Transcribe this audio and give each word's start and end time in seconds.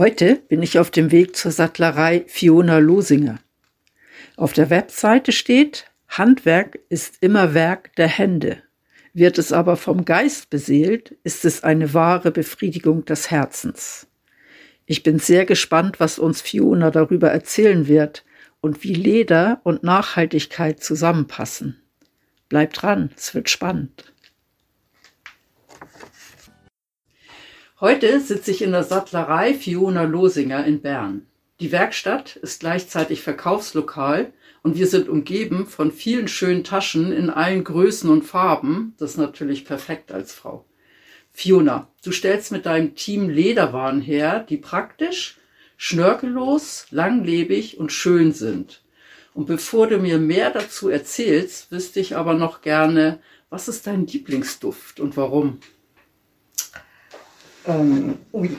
Heute 0.00 0.36
bin 0.48 0.62
ich 0.62 0.78
auf 0.78 0.90
dem 0.90 1.10
Weg 1.10 1.36
zur 1.36 1.50
Sattlerei 1.50 2.24
Fiona 2.26 2.78
Losinger. 2.78 3.38
Auf 4.34 4.54
der 4.54 4.70
Webseite 4.70 5.30
steht, 5.30 5.90
Handwerk 6.08 6.78
ist 6.88 7.18
immer 7.20 7.52
Werk 7.52 7.94
der 7.96 8.08
Hände. 8.08 8.62
Wird 9.12 9.36
es 9.36 9.52
aber 9.52 9.76
vom 9.76 10.06
Geist 10.06 10.48
beseelt, 10.48 11.18
ist 11.22 11.44
es 11.44 11.64
eine 11.64 11.92
wahre 11.92 12.30
Befriedigung 12.30 13.04
des 13.04 13.30
Herzens. 13.30 14.06
Ich 14.86 15.02
bin 15.02 15.18
sehr 15.18 15.44
gespannt, 15.44 16.00
was 16.00 16.18
uns 16.18 16.40
Fiona 16.40 16.90
darüber 16.90 17.30
erzählen 17.30 17.86
wird 17.86 18.24
und 18.62 18.82
wie 18.82 18.94
Leder 18.94 19.60
und 19.64 19.82
Nachhaltigkeit 19.82 20.82
zusammenpassen. 20.82 21.76
Bleibt 22.48 22.80
dran, 22.80 23.10
es 23.18 23.34
wird 23.34 23.50
spannend. 23.50 24.14
Heute 27.80 28.20
sitze 28.20 28.50
ich 28.50 28.60
in 28.60 28.72
der 28.72 28.84
Sattlerei 28.84 29.54
Fiona 29.54 30.02
Losinger 30.02 30.66
in 30.66 30.82
Bern. 30.82 31.26
Die 31.60 31.72
Werkstatt 31.72 32.36
ist 32.36 32.60
gleichzeitig 32.60 33.22
Verkaufslokal 33.22 34.34
und 34.62 34.76
wir 34.76 34.86
sind 34.86 35.08
umgeben 35.08 35.66
von 35.66 35.90
vielen 35.90 36.28
schönen 36.28 36.62
Taschen 36.62 37.10
in 37.10 37.30
allen 37.30 37.64
Größen 37.64 38.10
und 38.10 38.24
Farben. 38.24 38.94
Das 38.98 39.12
ist 39.12 39.16
natürlich 39.16 39.64
perfekt 39.64 40.12
als 40.12 40.34
Frau. 40.34 40.66
Fiona, 41.32 41.88
du 42.04 42.12
stellst 42.12 42.52
mit 42.52 42.66
deinem 42.66 42.96
Team 42.96 43.30
Lederwaren 43.30 44.02
her, 44.02 44.44
die 44.46 44.58
praktisch, 44.58 45.38
schnörkellos, 45.78 46.84
langlebig 46.90 47.80
und 47.80 47.92
schön 47.92 48.32
sind. 48.32 48.82
Und 49.32 49.46
bevor 49.46 49.86
du 49.86 49.96
mir 49.96 50.18
mehr 50.18 50.50
dazu 50.50 50.90
erzählst, 50.90 51.72
wüsste 51.72 52.00
ich 52.00 52.14
aber 52.14 52.34
noch 52.34 52.60
gerne, 52.60 53.20
was 53.48 53.68
ist 53.68 53.86
dein 53.86 54.06
Lieblingsduft 54.06 55.00
und 55.00 55.16
warum? 55.16 55.60
Ähm, 57.66 58.18
ui. 58.32 58.56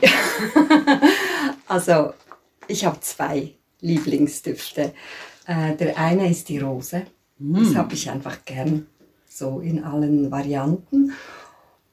also, 1.68 2.14
ich 2.68 2.84
habe 2.84 3.00
zwei 3.00 3.52
Lieblingsdüfte. 3.80 4.92
Äh, 5.46 5.76
der 5.76 5.98
eine 5.98 6.30
ist 6.30 6.48
die 6.48 6.58
Rose. 6.58 7.06
Mm. 7.38 7.64
Das 7.64 7.74
habe 7.74 7.94
ich 7.94 8.10
einfach 8.10 8.44
gern, 8.44 8.86
so 9.28 9.60
in 9.60 9.82
allen 9.82 10.30
Varianten. 10.30 11.12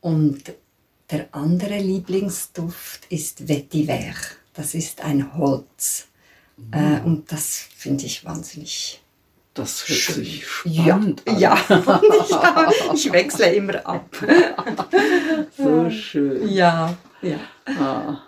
Und 0.01 0.53
der 1.09 1.27
andere 1.31 1.79
Lieblingsduft 1.79 3.05
ist 3.09 3.47
Vetiver. 3.47 4.13
Das 4.53 4.75
ist 4.75 5.01
ein 5.01 5.35
Holz. 5.37 6.07
Mm. 6.57 6.73
Äh, 6.73 7.01
und 7.05 7.31
das 7.31 7.57
finde 7.75 8.05
ich 8.05 8.23
wahnsinnig 8.23 9.01
das 9.59 9.87
hört 9.87 9.99
Schön. 9.99 10.15
sich 10.15 10.47
spannend 10.47 11.23
ja, 11.25 11.53
an. 11.53 11.61
Ja, 11.67 12.01
ich, 12.93 13.05
ich, 13.05 13.11
wechsle 13.11 13.53
immer 13.53 13.85
ab. 13.85 14.15
So 15.57 15.89
schön. 15.89 16.47
Ja, 16.47 16.97
ja. 17.21 17.39
Ah. 17.65 18.21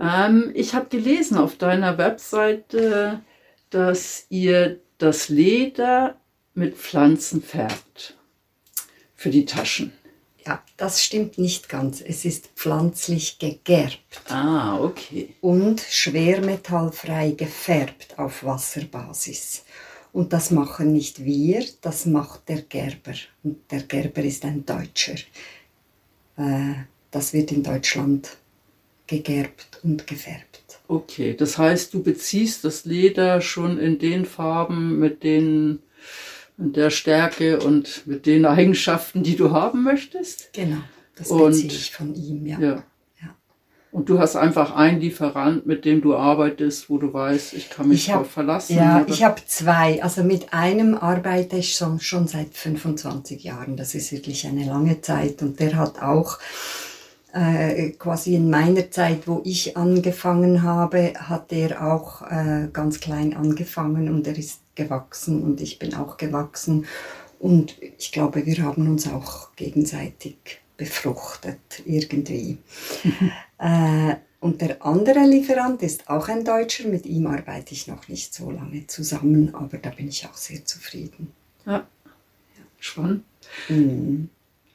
Ähm, 0.00 0.50
ich 0.54 0.74
habe 0.74 0.88
gelesen 0.88 1.38
auf 1.38 1.56
deiner 1.56 1.98
Webseite, 1.98 3.20
dass 3.70 4.26
ihr 4.28 4.80
das 4.98 5.28
Leder 5.28 6.16
mit 6.54 6.76
Pflanzen 6.76 7.42
färbt 7.42 8.16
für 9.14 9.30
die 9.30 9.44
Taschen. 9.44 9.92
Ja, 10.44 10.62
das 10.76 11.04
stimmt 11.04 11.38
nicht 11.38 11.68
ganz. 11.68 12.00
Es 12.00 12.24
ist 12.24 12.48
pflanzlich 12.56 13.38
gegerbt. 13.38 14.22
Ah, 14.28 14.78
okay. 14.80 15.34
Und 15.40 15.80
schwermetallfrei 15.80 17.32
gefärbt 17.32 18.18
auf 18.18 18.42
Wasserbasis. 18.42 19.64
Und 20.12 20.32
das 20.32 20.50
machen 20.50 20.92
nicht 20.92 21.24
wir, 21.24 21.64
das 21.80 22.06
macht 22.06 22.48
der 22.48 22.62
Gerber. 22.62 23.14
Und 23.42 23.58
der 23.70 23.82
Gerber 23.82 24.22
ist 24.22 24.44
ein 24.44 24.64
Deutscher. 24.66 25.14
Äh, 26.36 26.74
das 27.10 27.32
wird 27.32 27.52
in 27.52 27.62
Deutschland 27.62 28.36
gegerbt 29.06 29.80
und 29.82 30.06
gefärbt. 30.06 30.80
Okay, 30.88 31.34
das 31.34 31.58
heißt, 31.58 31.94
du 31.94 32.02
beziehst 32.02 32.64
das 32.64 32.84
Leder 32.84 33.40
schon 33.40 33.78
in 33.78 33.98
den 33.98 34.24
Farben 34.24 34.98
mit 34.98 35.22
den 35.22 35.80
mit 36.56 36.76
der 36.76 36.90
Stärke 36.90 37.58
und 37.60 38.06
mit 38.06 38.26
den 38.26 38.44
Eigenschaften, 38.44 39.22
die 39.22 39.34
du 39.34 39.50
haben 39.50 39.82
möchtest? 39.82 40.52
Genau, 40.52 40.82
das 41.16 41.28
beziehe 41.28 41.66
ich 41.72 41.90
von 41.90 42.14
ihm, 42.14 42.46
ja. 42.46 42.60
ja. 42.60 42.84
Und 43.92 44.08
du 44.08 44.20
hast 44.20 44.36
einfach 44.36 44.76
einen 44.76 45.00
Lieferant, 45.00 45.66
mit 45.66 45.84
dem 45.84 46.00
du 46.00 46.14
arbeitest, 46.14 46.88
wo 46.88 46.98
du 46.98 47.12
weißt, 47.12 47.54
ich 47.54 47.70
kann 47.70 47.88
mich 47.88 48.06
darauf 48.06 48.30
verlassen. 48.30 48.76
Ja, 48.76 49.00
oder? 49.00 49.08
ich 49.08 49.24
habe 49.24 49.40
zwei. 49.46 50.00
Also 50.02 50.22
mit 50.22 50.52
einem 50.52 50.94
arbeite 50.94 51.56
ich 51.56 51.74
schon, 51.74 51.98
schon 51.98 52.28
seit 52.28 52.54
25 52.54 53.42
Jahren. 53.42 53.76
Das 53.76 53.96
ist 53.96 54.12
wirklich 54.12 54.46
eine 54.46 54.64
lange 54.64 55.00
Zeit. 55.00 55.42
Und 55.42 55.58
der 55.58 55.74
hat 55.76 56.00
auch 56.00 56.38
äh, 57.32 57.90
quasi 57.90 58.36
in 58.36 58.48
meiner 58.48 58.90
Zeit, 58.92 59.26
wo 59.26 59.40
ich 59.44 59.76
angefangen 59.76 60.62
habe, 60.62 61.14
hat 61.16 61.52
er 61.52 61.84
auch 61.84 62.22
äh, 62.22 62.68
ganz 62.72 63.00
klein 63.00 63.34
angefangen 63.34 64.08
und 64.08 64.26
er 64.26 64.38
ist 64.38 64.60
gewachsen 64.74 65.42
und 65.42 65.60
ich 65.60 65.78
bin 65.78 65.94
auch 65.94 66.16
gewachsen. 66.16 66.86
Und 67.38 67.74
ich 67.98 68.12
glaube, 68.12 68.46
wir 68.46 68.62
haben 68.62 68.86
uns 68.88 69.08
auch 69.08 69.54
gegenseitig 69.56 70.60
befruchtet 70.76 71.82
irgendwie. 71.84 72.58
äh, 73.60 74.16
und 74.40 74.62
der 74.62 74.84
andere 74.84 75.20
Lieferant 75.20 75.82
ist 75.82 76.08
auch 76.08 76.28
ein 76.28 76.44
Deutscher, 76.44 76.88
mit 76.88 77.04
ihm 77.04 77.26
arbeite 77.26 77.74
ich 77.74 77.86
noch 77.86 78.08
nicht 78.08 78.32
so 78.32 78.50
lange 78.50 78.86
zusammen, 78.86 79.54
aber 79.54 79.76
da 79.76 79.90
bin 79.90 80.08
ich 80.08 80.26
auch 80.26 80.34
sehr 80.34 80.64
zufrieden. 80.64 81.32
Ja, 81.66 81.86
spannend. 82.78 83.24
Mhm. 83.68 84.30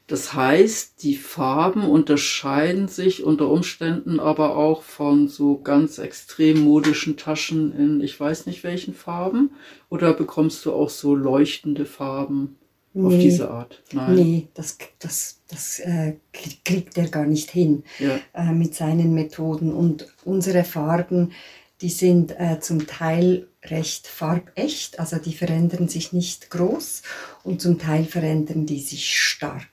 Das 0.08 0.36
heißt, 0.36 1.02
die 1.02 1.16
Farben 1.16 1.84
unterscheiden 1.84 2.88
sich 2.88 3.24
unter 3.24 3.50
Umständen 3.50 4.20
aber 4.20 4.56
auch 4.56 4.84
von 4.84 5.28
so 5.28 5.58
ganz 5.58 5.98
extrem 5.98 6.60
modischen 6.60 7.18
Taschen 7.18 7.76
in 7.76 8.02
ich 8.02 8.20
weiß 8.20 8.46
nicht 8.46 8.64
welchen 8.64 8.94
Farben. 8.94 9.50
Oder 9.90 10.14
bekommst 10.14 10.64
du 10.66 10.74
auch 10.74 10.92
so 10.92 11.16
leuchtende 11.16 11.88
Farben? 11.88 12.58
Nee, 12.96 13.16
auf 13.16 13.22
diese 13.22 13.50
Art. 13.50 13.84
Nein. 13.92 14.16
Nee, 14.16 14.48
das, 14.54 14.78
das, 15.00 15.42
das 15.48 15.80
äh, 15.80 16.16
kriegt 16.32 16.98
er 16.98 17.08
gar 17.10 17.26
nicht 17.26 17.52
hin 17.52 17.84
ja. 18.00 18.20
äh, 18.34 18.52
mit 18.52 18.74
seinen 18.74 19.14
Methoden. 19.14 19.74
Und 19.74 20.08
unsere 20.24 20.64
Farben, 20.64 21.34
die 21.82 21.90
sind 21.90 22.32
äh, 22.40 22.60
zum 22.60 22.88
Teil 22.88 23.48
recht 23.64 24.08
farbecht, 24.08 25.00
also 25.00 25.18
die 25.18 25.34
verändern 25.34 25.88
sich 25.88 26.14
nicht 26.14 26.50
groß 26.50 27.02
und 27.44 27.62
zum 27.62 27.80
Teil 27.80 28.06
verändern 28.06 28.66
die 28.66 28.80
sich 28.80 29.20
stark. 29.20 29.68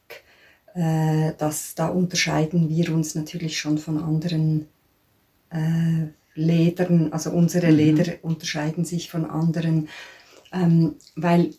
Äh, 0.74 1.32
das, 1.38 1.74
da 1.74 1.88
unterscheiden 1.88 2.68
wir 2.68 2.92
uns 2.94 3.14
natürlich 3.14 3.58
schon 3.58 3.78
von 3.78 4.02
anderen 4.02 4.66
äh, 5.50 6.08
Ledern, 6.34 7.12
also 7.12 7.30
unsere 7.30 7.70
mhm. 7.70 7.76
Leder 7.76 8.12
unterscheiden 8.22 8.84
sich 8.84 9.10
von 9.10 9.26
anderen, 9.26 9.88
ähm, 10.52 10.96
weil 11.14 11.50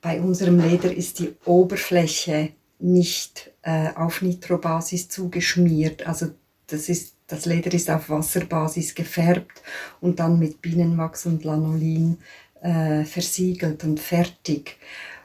bei 0.00 0.20
unserem 0.20 0.58
Leder 0.58 0.94
ist 0.94 1.18
die 1.18 1.34
Oberfläche 1.44 2.50
nicht 2.78 3.50
äh, 3.62 3.90
auf 3.94 4.22
Nitrobasis 4.22 5.08
zugeschmiert. 5.08 6.06
Also 6.06 6.28
das, 6.66 6.88
ist, 6.88 7.14
das 7.26 7.46
Leder 7.46 7.72
ist 7.72 7.90
auf 7.90 8.08
Wasserbasis 8.08 8.94
gefärbt 8.94 9.62
und 10.00 10.18
dann 10.18 10.38
mit 10.38 10.62
Bienenwachs 10.62 11.26
und 11.26 11.44
Lanolin 11.44 12.18
äh, 12.62 13.04
versiegelt 13.04 13.84
und 13.84 14.00
fertig. 14.00 14.78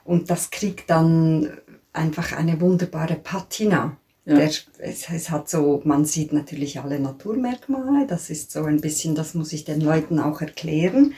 Und 0.04 0.30
das 0.30 0.52
kriegt 0.52 0.90
dann 0.90 1.58
einfach 1.94 2.34
eine 2.34 2.60
wunderbare 2.60 3.16
Patina. 3.16 3.98
Ja. 4.26 4.36
Der, 4.36 4.48
es, 4.48 4.68
es, 5.10 5.30
hat 5.30 5.50
so, 5.50 5.82
man 5.86 6.04
sieht 6.04 6.34
natürlich 6.34 6.80
alle 6.80 7.00
Naturmerkmale, 7.00 8.08
das 8.08 8.32
ist 8.32 8.52
so 8.52 8.64
ein 8.64 8.82
bisschen, 8.82 9.14
das 9.14 9.36
muss 9.36 9.54
ich 9.54 9.66
den 9.66 9.82
Leuten 9.82 10.20
auch 10.20 10.42
erklären 10.42 11.14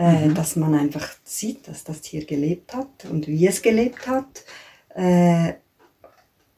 äh, 0.00 0.28
mhm. 0.28 0.34
dass 0.34 0.56
man 0.56 0.74
einfach 0.74 1.06
sieht, 1.24 1.68
dass 1.68 1.84
das 1.84 2.00
Tier 2.00 2.24
gelebt 2.24 2.72
hat 2.74 3.04
und 3.10 3.26
wie 3.26 3.46
es 3.46 3.60
gelebt 3.60 4.08
hat. 4.08 4.44
Äh, 4.94 5.52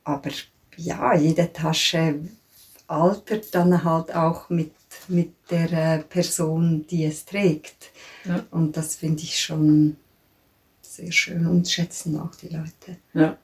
aber 0.05 0.31
ja, 0.77 1.17
jede 1.17 1.53
Tasche 1.53 2.21
altert 2.87 3.53
dann 3.53 3.83
halt 3.83 4.15
auch 4.15 4.49
mit, 4.49 4.71
mit 5.09 5.33
der 5.50 5.73
äh, 5.73 5.99
Person, 6.05 6.87
die 6.89 7.05
es 7.05 7.25
trägt. 7.25 7.91
Ja. 8.25 8.44
Und 8.53 8.77
das 8.77 8.94
finde 8.94 9.25
ich 9.25 9.41
schon 9.41 9.97
sehr 10.81 11.11
schön 11.11 11.44
und 11.49 11.69
schätzen 11.69 12.21
auch 12.21 12.37
die 12.37 12.49
Leute. 12.49 12.99
Ja, 13.12 13.39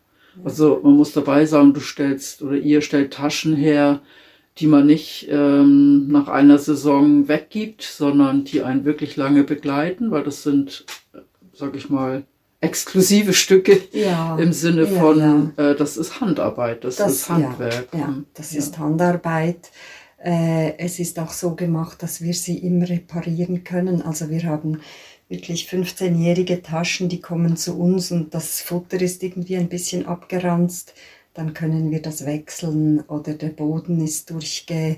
also 0.45 0.79
man 0.81 0.93
muss 0.93 1.13
dabei 1.13 1.45
sagen, 1.45 1.75
du 1.75 1.81
stellst 1.81 2.41
oder 2.43 2.57
ihr 2.57 2.83
stellt 2.83 3.15
Taschen 3.15 3.57
her, 3.57 4.01
die 4.59 4.67
man 4.67 4.87
nicht 4.87 5.29
ähm, 5.31 6.09
nach 6.09 6.29
einer 6.29 6.59
Saison 6.59 7.29
weggibt, 7.29 7.83
sondern 7.83 8.45
die 8.45 8.63
einen 8.63 8.85
wirklich 8.85 9.17
lange 9.17 9.45
begleiten, 9.45 10.11
weil 10.11 10.25
das 10.25 10.43
sind, 10.43 10.85
sag 11.53 11.77
ich 11.77 11.91
mal, 11.91 12.25
exklusive 12.61 13.35
Stücke 13.35 13.79
ja, 13.93 14.37
im 14.37 14.53
Sinne 14.53 14.83
ja, 14.83 15.01
von, 15.01 15.53
ja. 15.57 15.71
Äh, 15.71 15.77
das 15.77 15.97
ist 15.97 16.21
Handarbeit, 16.21 16.83
das, 16.83 16.97
das 16.97 17.13
ist 17.13 17.29
Handwerk. 17.29 17.89
Ja, 17.93 18.09
hm. 18.09 18.27
das 18.35 18.53
ist 18.53 18.79
Handarbeit. 18.79 19.71
Äh, 20.23 20.77
es 20.79 20.99
ist 20.99 21.21
auch 21.21 21.31
so 21.31 21.55
gemacht, 21.55 22.03
dass 22.03 22.21
wir 22.21 22.35
sie 22.35 22.59
immer 22.59 22.89
reparieren 22.89 23.63
können. 23.63 24.03
Also 24.03 24.29
wir 24.31 24.43
haben 24.43 24.81
wirklich 25.29 25.69
15-jährige 25.69 26.63
Taschen, 26.63 27.09
die 27.09 27.21
kommen 27.21 27.57
zu 27.57 27.79
uns 27.79 28.11
und 28.11 28.35
das 28.35 28.61
Futter 28.61 29.01
ist 29.01 29.23
irgendwie 29.23 29.57
ein 29.57 29.69
bisschen 29.69 30.07
abgeranzt. 30.07 30.95
Dann 31.35 31.55
können 31.55 31.91
wir 31.91 32.03
das 32.03 32.27
wechseln 32.27 33.01
oder 33.01 33.35
der 33.35 33.49
Boden 33.49 34.01
ist 34.01 34.31
durchge, 34.31 34.97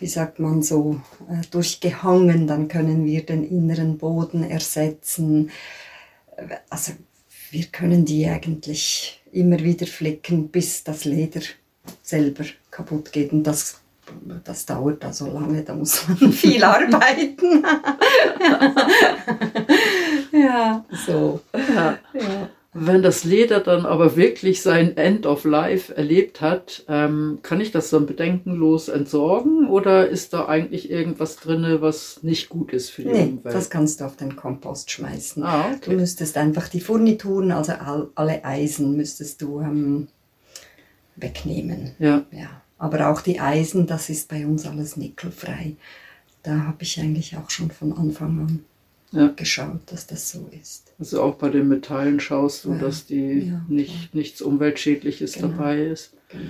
wie 0.00 0.06
sagt 0.06 0.38
man 0.38 0.62
so, 0.62 1.00
äh, 1.28 1.42
durchgehangen. 1.50 2.46
Dann 2.46 2.68
können 2.68 3.04
wir 3.06 3.24
den 3.24 3.44
inneren 3.44 3.98
Boden 3.98 4.42
ersetzen 4.42 5.50
also 6.68 6.92
wir 7.50 7.64
können 7.66 8.04
die 8.04 8.26
eigentlich 8.26 9.22
immer 9.32 9.58
wieder 9.60 9.86
flicken, 9.86 10.48
bis 10.48 10.84
das 10.84 11.04
Leder 11.04 11.40
selber 12.02 12.44
kaputt 12.70 13.12
geht. 13.12 13.32
Und 13.32 13.44
das, 13.44 13.80
das 14.44 14.66
dauert 14.66 15.02
da 15.02 15.12
so 15.12 15.26
lange, 15.30 15.62
da 15.62 15.74
muss 15.74 16.06
man 16.08 16.32
viel 16.32 16.64
arbeiten. 16.64 17.64
ja, 20.32 20.84
so. 21.06 21.40
Ja. 21.52 21.98
ja. 22.14 22.48
Wenn 22.74 23.02
das 23.02 23.24
Leder 23.24 23.60
dann 23.60 23.84
aber 23.84 24.16
wirklich 24.16 24.62
sein 24.62 24.96
End 24.96 25.26
of 25.26 25.44
Life 25.44 25.94
erlebt 25.94 26.40
hat, 26.40 26.84
ähm, 26.88 27.40
kann 27.42 27.60
ich 27.60 27.70
das 27.70 27.90
dann 27.90 28.06
bedenkenlos 28.06 28.88
entsorgen 28.88 29.68
oder 29.68 30.08
ist 30.08 30.32
da 30.32 30.46
eigentlich 30.46 30.90
irgendwas 30.90 31.36
drin, 31.36 31.82
was 31.82 32.22
nicht 32.22 32.48
gut 32.48 32.72
ist 32.72 32.88
für 32.88 33.02
die 33.02 33.08
nee, 33.08 33.22
Umwelt? 33.24 33.54
Das 33.54 33.68
kannst 33.68 34.00
du 34.00 34.06
auf 34.06 34.16
den 34.16 34.36
Kompost 34.36 34.90
schmeißen. 34.90 35.42
Ah, 35.42 35.66
okay. 35.66 35.90
Du 35.90 35.92
müsstest 35.92 36.38
einfach 36.38 36.68
die 36.68 36.80
Furnituren, 36.80 37.52
also 37.52 37.72
all, 37.72 38.08
alle 38.14 38.42
Eisen 38.42 38.96
müsstest 38.96 39.42
du 39.42 39.60
ähm, 39.60 40.08
wegnehmen. 41.16 41.90
Ja. 41.98 42.24
ja. 42.30 42.62
Aber 42.78 43.10
auch 43.10 43.20
die 43.20 43.38
Eisen, 43.38 43.86
das 43.86 44.08
ist 44.08 44.28
bei 44.28 44.46
uns 44.46 44.66
alles 44.66 44.96
nickelfrei. 44.96 45.76
Da 46.42 46.60
habe 46.60 46.82
ich 46.84 46.98
eigentlich 46.98 47.36
auch 47.36 47.50
schon 47.50 47.70
von 47.70 47.92
Anfang 47.92 48.40
an 48.40 48.64
ja. 49.12 49.26
geschaut, 49.28 49.80
dass 49.86 50.06
das 50.06 50.30
so 50.30 50.48
ist. 50.58 50.91
Also 51.02 51.20
auch 51.20 51.34
bei 51.34 51.48
den 51.48 51.66
Metallen 51.66 52.20
schaust 52.20 52.64
du, 52.64 52.74
ja. 52.74 52.78
dass 52.78 53.06
die 53.06 53.48
ja, 53.48 53.64
nicht, 53.66 54.14
nichts 54.14 54.40
Umweltschädliches 54.40 55.32
genau. 55.32 55.48
dabei 55.48 55.82
ist. 55.82 56.14
Genau. 56.28 56.44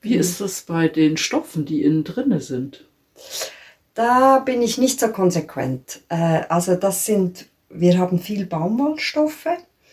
Wie 0.00 0.14
mhm. 0.14 0.20
ist 0.20 0.40
das 0.40 0.62
bei 0.62 0.86
den 0.86 1.16
Stoffen, 1.16 1.64
die 1.64 1.82
innen 1.82 2.04
drinne 2.04 2.40
sind? 2.40 2.86
Da 3.94 4.38
bin 4.38 4.62
ich 4.62 4.78
nicht 4.78 5.00
so 5.00 5.08
konsequent. 5.08 6.02
Äh, 6.10 6.42
also 6.48 6.76
das 6.76 7.06
sind, 7.06 7.46
wir 7.70 7.98
haben 7.98 8.20
viel 8.20 8.46
Baumwollstoffe. 8.46 9.48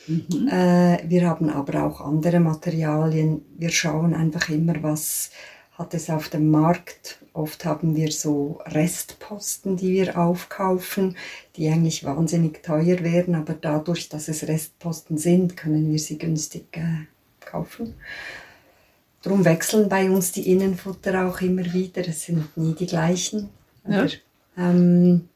Mhm. 0.05 0.49
Äh, 0.49 0.99
wir 1.09 1.27
haben 1.27 1.49
aber 1.49 1.83
auch 1.83 1.99
andere 1.99 2.39
Materialien. 2.39 3.43
Wir 3.57 3.71
schauen 3.71 4.13
einfach 4.13 4.49
immer, 4.49 4.83
was 4.83 5.31
hat 5.71 5.95
es 5.95 6.11
auf 6.11 6.29
dem 6.29 6.51
Markt. 6.51 7.17
Oft 7.35 7.65
haben 7.65 7.97
wir 7.97 8.13
so 8.13 8.61
Restposten, 8.65 9.75
die 9.75 9.91
wir 9.91 10.17
aufkaufen, 10.17 11.17
die 11.57 11.67
eigentlich 11.67 12.05
wahnsinnig 12.05 12.63
teuer 12.63 13.03
werden, 13.03 13.35
aber 13.35 13.53
dadurch, 13.59 14.07
dass 14.07 14.29
es 14.29 14.47
Restposten 14.47 15.17
sind, 15.17 15.57
können 15.57 15.91
wir 15.91 15.99
sie 15.99 16.17
günstig 16.17 16.65
äh, 16.77 17.07
kaufen. 17.41 17.95
Darum 19.21 19.43
wechseln 19.43 19.89
bei 19.89 20.09
uns 20.09 20.31
die 20.31 20.49
Innenfutter 20.49 21.27
auch 21.27 21.41
immer 21.41 21.73
wieder. 21.73 22.07
Es 22.07 22.23
sind 22.23 22.55
nie 22.55 22.73
die 22.73 22.85
gleichen. 22.85 23.49
Aber, 23.83 24.05
ja. 24.05 24.11
Ähm, 24.57 25.27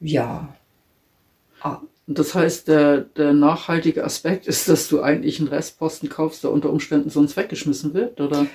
ja. 0.00 0.56
Ah. 1.60 1.80
Das 2.06 2.34
heißt, 2.34 2.68
der, 2.68 3.00
der 3.00 3.34
nachhaltige 3.34 4.04
Aspekt 4.04 4.46
ist, 4.46 4.68
dass 4.70 4.88
du 4.88 5.02
eigentlich 5.02 5.38
einen 5.38 5.48
Restposten 5.48 6.08
kaufst, 6.08 6.44
der 6.44 6.52
unter 6.52 6.70
Umständen 6.70 7.10
sonst 7.10 7.36
weggeschmissen 7.36 7.92
wird, 7.92 8.22
oder? 8.22 8.46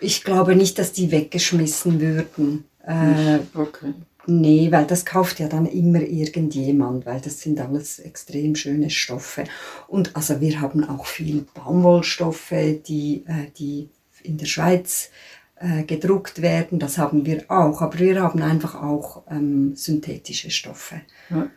Ich 0.00 0.24
glaube 0.24 0.56
nicht, 0.56 0.78
dass 0.78 0.92
die 0.92 1.10
weggeschmissen 1.10 2.00
würden. 2.00 2.64
Äh, 2.86 3.40
okay. 3.54 3.94
Nee, 4.26 4.70
weil 4.70 4.86
das 4.86 5.04
kauft 5.04 5.40
ja 5.40 5.48
dann 5.48 5.66
immer 5.66 6.02
irgendjemand, 6.02 7.06
weil 7.06 7.20
das 7.20 7.40
sind 7.40 7.58
alles 7.58 7.98
extrem 7.98 8.54
schöne 8.54 8.90
Stoffe. 8.90 9.44
Und 9.88 10.14
also 10.14 10.40
wir 10.40 10.60
haben 10.60 10.88
auch 10.88 11.06
viel 11.06 11.46
Baumwollstoffe, 11.54 12.54
die, 12.86 13.24
äh, 13.26 13.50
die 13.58 13.88
in 14.22 14.36
der 14.36 14.46
Schweiz 14.46 15.10
äh, 15.56 15.84
gedruckt 15.84 16.42
werden. 16.42 16.78
Das 16.78 16.98
haben 16.98 17.24
wir 17.26 17.44
auch. 17.50 17.80
Aber 17.80 17.98
wir 17.98 18.20
haben 18.22 18.42
einfach 18.42 18.74
auch 18.74 19.22
ähm, 19.30 19.74
synthetische 19.74 20.50
Stoffe. 20.50 21.00
Ja. 21.30 21.50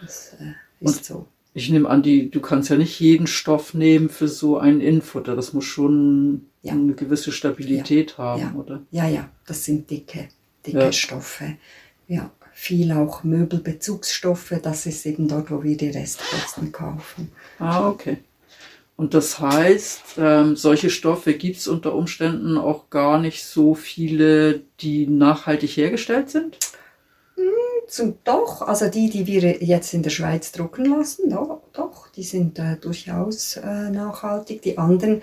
Das 0.00 0.34
äh, 0.40 0.54
ist 0.80 0.96
Und 0.96 1.04
so. 1.04 1.28
Ich 1.52 1.68
nehme 1.68 1.88
an, 1.88 2.02
die, 2.02 2.30
du 2.30 2.40
kannst 2.40 2.70
ja 2.70 2.76
nicht 2.76 3.00
jeden 3.00 3.26
Stoff 3.26 3.74
nehmen 3.74 4.08
für 4.08 4.28
so 4.28 4.58
ein 4.58 4.80
Infutter. 4.80 5.34
Das 5.34 5.52
muss 5.52 5.64
schon 5.64 6.46
ja. 6.62 6.72
eine 6.72 6.94
gewisse 6.94 7.32
Stabilität 7.32 8.14
ja. 8.16 8.18
haben, 8.18 8.42
ja. 8.42 8.54
oder? 8.54 8.82
Ja, 8.90 9.08
ja, 9.08 9.28
das 9.46 9.64
sind 9.64 9.90
dicke, 9.90 10.28
dicke 10.64 10.92
Stoffe. 10.92 11.56
Ja, 12.06 12.30
viel 12.52 12.92
auch 12.92 13.24
Möbelbezugsstoffe. 13.24 14.54
Das 14.62 14.86
ist 14.86 15.04
eben 15.06 15.26
dort, 15.26 15.50
wo 15.50 15.62
wir 15.62 15.76
die 15.76 15.90
Restkosten 15.90 16.70
kaufen. 16.72 17.32
Ah, 17.58 17.88
okay. 17.88 18.18
Und 19.00 19.14
das 19.14 19.40
heißt, 19.40 20.18
ähm, 20.18 20.56
solche 20.56 20.90
Stoffe 20.90 21.32
gibt 21.32 21.56
es 21.56 21.68
unter 21.68 21.94
Umständen 21.94 22.58
auch 22.58 22.90
gar 22.90 23.18
nicht 23.18 23.44
so 23.44 23.74
viele, 23.74 24.60
die 24.80 25.06
nachhaltig 25.06 25.70
hergestellt 25.70 26.28
sind? 26.28 26.58
Hm, 27.40 27.88
zum, 27.88 28.18
doch, 28.24 28.62
also 28.62 28.88
die, 28.88 29.08
die 29.10 29.26
wir 29.26 29.62
jetzt 29.62 29.94
in 29.94 30.02
der 30.02 30.10
Schweiz 30.10 30.52
drucken 30.52 30.84
lassen, 30.84 31.30
doch, 31.30 31.62
doch 31.72 32.08
die 32.08 32.22
sind 32.22 32.58
äh, 32.58 32.76
durchaus 32.76 33.56
äh, 33.56 33.90
nachhaltig. 33.90 34.62
Die 34.62 34.78
anderen 34.78 35.22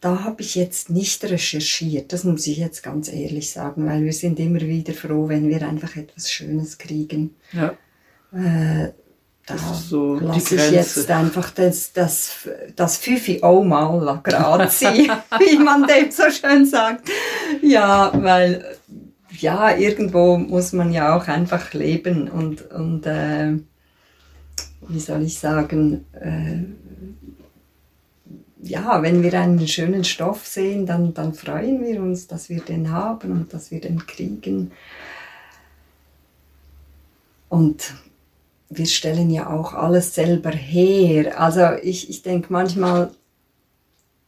da 0.00 0.24
habe 0.24 0.42
ich 0.42 0.54
jetzt 0.54 0.90
nicht 0.90 1.24
recherchiert, 1.24 2.12
das 2.12 2.24
muss 2.24 2.46
ich 2.46 2.58
jetzt 2.58 2.82
ganz 2.82 3.08
ehrlich 3.08 3.50
sagen, 3.50 3.86
weil 3.86 4.04
wir 4.04 4.12
sind 4.12 4.38
immer 4.38 4.60
wieder 4.60 4.92
froh, 4.92 5.28
wenn 5.28 5.48
wir 5.48 5.66
einfach 5.66 5.96
etwas 5.96 6.30
Schönes 6.30 6.78
kriegen. 6.78 7.34
Ja. 7.52 7.74
Äh, 8.32 8.92
da 9.46 9.56
so 9.56 10.14
lasse 10.14 10.56
ich 10.56 10.70
jetzt 10.72 11.10
einfach 11.10 11.50
das, 11.50 11.92
das, 11.92 12.48
das 12.74 12.96
Fifi 12.96 13.42
auch 13.42 13.62
mal 13.62 14.02
la 14.02 14.20
grazie, 14.22 15.08
wie 15.38 15.58
man 15.58 15.86
dem 15.86 16.10
so 16.10 16.24
schön 16.30 16.66
sagt. 16.66 17.08
Ja, 17.62 18.12
weil 18.14 18.76
ja, 19.40 19.76
irgendwo 19.76 20.36
muss 20.36 20.72
man 20.72 20.92
ja 20.92 21.16
auch 21.16 21.28
einfach 21.28 21.72
leben 21.72 22.28
und, 22.28 22.70
und 22.70 23.06
äh, 23.06 23.58
wie 24.88 25.00
soll 25.00 25.22
ich 25.22 25.38
sagen, 25.38 26.04
äh, 26.12 26.64
ja, 28.62 29.02
wenn 29.02 29.22
wir 29.22 29.34
einen 29.38 29.66
schönen 29.68 30.04
Stoff 30.04 30.46
sehen, 30.46 30.86
dann, 30.86 31.14
dann 31.14 31.34
freuen 31.34 31.84
wir 31.84 32.00
uns, 32.00 32.26
dass 32.26 32.48
wir 32.48 32.60
den 32.60 32.90
haben 32.90 33.32
und 33.32 33.54
dass 33.54 33.70
wir 33.70 33.80
den 33.80 34.06
kriegen. 34.06 34.72
Und 37.48 37.94
wir 38.68 38.86
stellen 38.86 39.30
ja 39.30 39.50
auch 39.50 39.74
alles 39.74 40.14
selber 40.14 40.50
her. 40.50 41.40
Also 41.40 41.80
ich, 41.82 42.10
ich 42.10 42.22
denke 42.22 42.52
manchmal, 42.52 43.12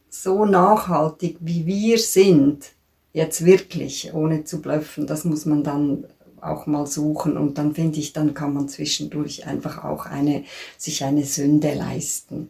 so 0.09 0.45
nachhaltig 0.45 1.37
wie 1.39 1.65
wir 1.65 1.99
sind, 1.99 2.71
jetzt 3.19 3.43
wirklich, 3.45 4.13
ohne 4.13 4.45
zu 4.45 4.61
blöffen, 4.61 5.05
das 5.05 5.25
muss 5.25 5.45
man 5.45 5.63
dann 5.63 6.05
auch 6.41 6.67
mal 6.67 6.87
suchen 6.87 7.37
und 7.37 7.57
dann 7.57 7.75
finde 7.75 7.99
ich, 7.99 8.13
dann 8.13 8.33
kann 8.33 8.53
man 8.53 8.69
zwischendurch 8.69 9.45
einfach 9.45 9.83
auch 9.83 10.05
eine, 10.05 10.45
sich 10.77 11.03
eine 11.03 11.25
Sünde 11.25 11.73
leisten. 11.73 12.49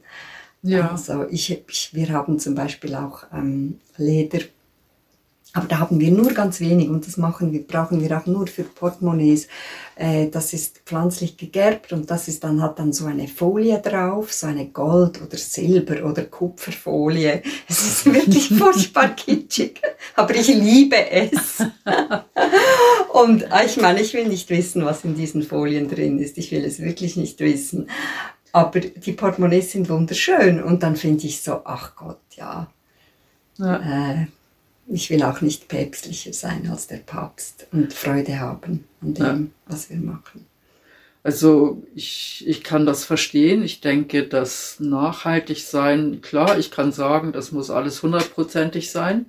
Ja. 0.62 0.92
Also 0.92 1.26
ich, 1.30 1.64
ich, 1.68 1.90
wir 1.94 2.10
haben 2.10 2.38
zum 2.38 2.54
Beispiel 2.54 2.94
auch 2.94 3.24
ähm, 3.34 3.80
Leder, 3.98 4.42
aber 5.54 5.66
da 5.68 5.80
haben 5.80 6.00
wir 6.00 6.12
nur 6.12 6.32
ganz 6.34 6.60
wenig 6.60 6.90
und 6.90 7.08
das 7.08 7.18
machen 7.18 7.52
wir, 7.52 7.66
brauchen 7.66 8.02
wir 8.02 8.16
auch 8.16 8.28
nur 8.28 8.46
für 8.46 8.64
Portemonnaies. 8.64 9.48
Äh, 9.96 10.28
das 10.30 10.54
ist 10.54 10.82
pflanzlich 10.86 11.38
gegerbt 11.38 11.92
und 11.92 12.12
das 12.12 12.28
ist 12.28 12.44
dann, 12.44 12.62
hat 12.62 12.78
dann 12.78 12.94
so 12.94 13.06
eine 13.08 13.28
Folie 13.28 13.80
drauf, 13.80 14.32
so 14.32 14.46
eine 14.46 14.68
Gold- 14.68 15.20
oder 15.20 15.38
Silber- 15.38 16.06
oder 16.06 16.26
Kupferfolie. 16.26 17.42
Es 17.68 17.82
ist 17.82 18.06
wirklich 18.14 18.50
furchtbar 18.50 19.10
kitschig, 19.16 19.82
aber 20.16 20.36
ich 20.36 20.50
liebe 20.50 21.10
es. 21.10 21.64
und 23.14 23.42
äh, 23.42 23.66
ich 23.66 23.78
meine, 23.78 24.02
ich 24.02 24.14
will 24.14 24.28
nicht 24.28 24.52
wissen, 24.52 24.86
was 24.86 25.04
in 25.04 25.16
diesen 25.16 25.42
Folien 25.42 25.90
drin 25.90 26.20
ist. 26.20 26.38
Ich 26.38 26.52
will 26.52 26.64
es 26.64 26.80
wirklich 26.80 27.18
nicht 27.18 27.40
wissen. 27.40 27.90
Aber 28.52 28.80
die 28.80 29.14
Portemonnaies 29.14 29.72
sind 29.72 29.90
wunderschön 29.90 30.62
und 30.62 30.84
dann 30.84 30.96
finde 30.96 31.26
ich 31.26 31.42
so, 31.42 31.62
ach 31.66 31.96
Gott, 31.96 32.20
ja. 32.36 32.68
ja. 33.58 34.22
Äh, 34.22 34.28
ich 34.90 35.10
will 35.10 35.24
auch 35.24 35.42
nicht 35.42 35.68
päpstlicher 35.68 36.34
sein 36.34 36.68
als 36.70 36.88
der 36.88 36.98
Papst 36.98 37.68
und 37.72 37.94
Freude 37.94 38.40
haben 38.40 38.86
an 39.02 39.14
dem, 39.14 39.26
ja. 39.26 39.42
was 39.68 39.90
wir 39.90 39.98
machen. 39.98 40.46
Also 41.22 41.84
ich, 41.96 42.44
ich 42.48 42.64
kann 42.64 42.86
das 42.86 43.04
verstehen. 43.04 43.62
Ich 43.64 43.82
denke, 43.82 44.24
dass 44.24 44.80
nachhaltig 44.80 45.60
sein, 45.60 46.22
klar, 46.22 46.58
ich 46.58 46.72
kann 46.72 46.92
sagen, 46.92 47.34
das 47.34 47.52
muss 47.52 47.70
alles 47.70 48.02
hundertprozentig 48.02 48.90
sein. 48.90 49.26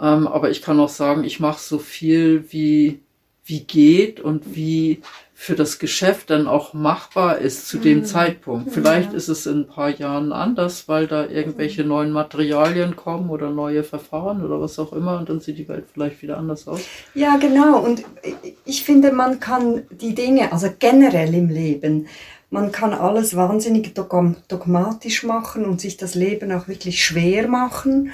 Ähm, 0.00 0.26
aber 0.26 0.50
ich 0.50 0.60
kann 0.60 0.80
auch 0.80 0.88
sagen, 0.88 1.24
ich 1.24 1.40
mache 1.40 1.60
so 1.60 1.78
viel 1.78 2.44
wie, 2.50 3.00
wie 3.44 3.60
geht 3.60 4.20
und 4.20 4.54
wie 4.54 5.02
für 5.34 5.54
das 5.54 5.78
Geschäft 5.78 6.28
dann 6.28 6.46
auch 6.46 6.74
machbar 6.74 7.38
ist 7.38 7.66
zu 7.66 7.78
dem 7.78 8.00
mhm. 8.00 8.04
Zeitpunkt. 8.04 8.72
Vielleicht 8.72 9.12
ja. 9.12 9.16
ist 9.16 9.28
es 9.28 9.46
in 9.46 9.60
ein 9.60 9.66
paar 9.66 9.88
Jahren 9.88 10.32
anders, 10.32 10.86
weil 10.86 11.06
da 11.06 11.26
irgendwelche 11.26 11.82
neuen 11.82 12.10
Materialien 12.10 12.94
kommen 12.94 13.30
oder 13.30 13.48
neue 13.48 13.82
Verfahren 13.82 14.44
oder 14.44 14.60
was 14.60 14.78
auch 14.78 14.92
immer 14.92 15.18
und 15.18 15.30
dann 15.30 15.40
sieht 15.40 15.56
die 15.56 15.66
Welt 15.66 15.86
vielleicht 15.90 16.20
wieder 16.20 16.36
anders 16.36 16.68
aus. 16.68 16.82
Ja, 17.14 17.38
genau. 17.38 17.78
Und 17.80 18.04
ich 18.66 18.84
finde, 18.84 19.12
man 19.12 19.40
kann 19.40 19.84
die 19.90 20.14
Dinge, 20.14 20.52
also 20.52 20.68
generell 20.78 21.32
im 21.32 21.48
Leben, 21.48 22.06
man 22.50 22.70
kann 22.70 22.92
alles 22.92 23.34
wahnsinnig 23.34 23.94
dogmatisch 23.94 25.22
machen 25.22 25.64
und 25.64 25.80
sich 25.80 25.96
das 25.96 26.14
Leben 26.14 26.52
auch 26.52 26.68
wirklich 26.68 27.02
schwer 27.02 27.48
machen. 27.48 28.10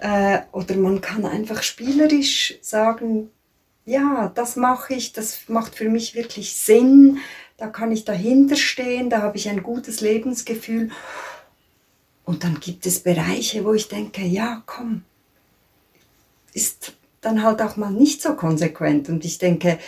Äh, 0.00 0.40
oder 0.52 0.74
man 0.74 1.00
kann 1.00 1.24
einfach 1.24 1.62
spielerisch 1.62 2.54
sagen, 2.62 3.30
ja, 3.84 4.32
das 4.34 4.56
mache 4.56 4.94
ich, 4.94 5.12
das 5.12 5.48
macht 5.48 5.74
für 5.74 5.88
mich 5.88 6.14
wirklich 6.14 6.56
Sinn, 6.56 7.18
da 7.56 7.68
kann 7.68 7.92
ich 7.92 8.04
dahinter 8.04 8.56
stehen, 8.56 9.10
da 9.10 9.22
habe 9.22 9.36
ich 9.36 9.48
ein 9.48 9.62
gutes 9.62 10.00
Lebensgefühl. 10.00 10.90
Und 12.24 12.42
dann 12.42 12.58
gibt 12.58 12.86
es 12.86 13.00
Bereiche, 13.00 13.64
wo 13.64 13.74
ich 13.74 13.88
denke, 13.88 14.22
ja, 14.22 14.62
komm, 14.66 15.02
ist 16.52 16.94
dann 17.20 17.42
halt 17.42 17.60
auch 17.60 17.76
mal 17.76 17.90
nicht 17.90 18.22
so 18.22 18.34
konsequent. 18.34 19.08
Und 19.08 19.24
ich 19.24 19.38
denke, 19.38 19.78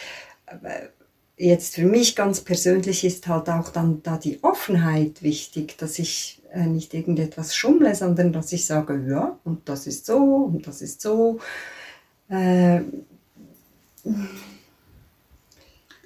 äh, 0.47 0.89
jetzt 1.37 1.75
für 1.75 1.85
mich 1.85 2.15
ganz 2.15 2.41
persönlich 2.41 3.05
ist 3.05 3.27
halt 3.29 3.49
auch 3.49 3.71
dann 3.71 4.03
da 4.03 4.17
die 4.17 4.43
Offenheit 4.43 5.23
wichtig, 5.23 5.77
dass 5.79 5.99
ich 5.99 6.43
äh, 6.53 6.67
nicht 6.67 6.95
irgendetwas 6.95 7.55
schummle, 7.55 7.95
sondern 7.95 8.33
dass 8.33 8.53
ich 8.53 8.67
sage, 8.67 9.03
ja, 9.09 9.39
und 9.45 9.69
das 9.69 9.87
ist 9.87 10.07
so, 10.07 10.19
und 10.19 10.67
das 10.67 10.83
ist 10.83 11.01
so. 11.01 11.41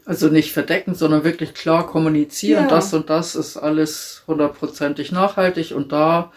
Also 0.07 0.29
nicht 0.29 0.53
verdecken, 0.53 0.95
sondern 0.95 1.25
wirklich 1.25 1.55
klar 1.55 1.87
kommunizieren, 1.87 2.65
ja. 2.65 2.69
das 2.69 2.93
und 2.95 3.11
das 3.11 3.37
ist 3.37 3.57
alles 3.57 4.25
hundertprozentig 4.27 5.13
nachhaltig 5.13 5.73
und 5.73 5.93
da, 5.93 6.33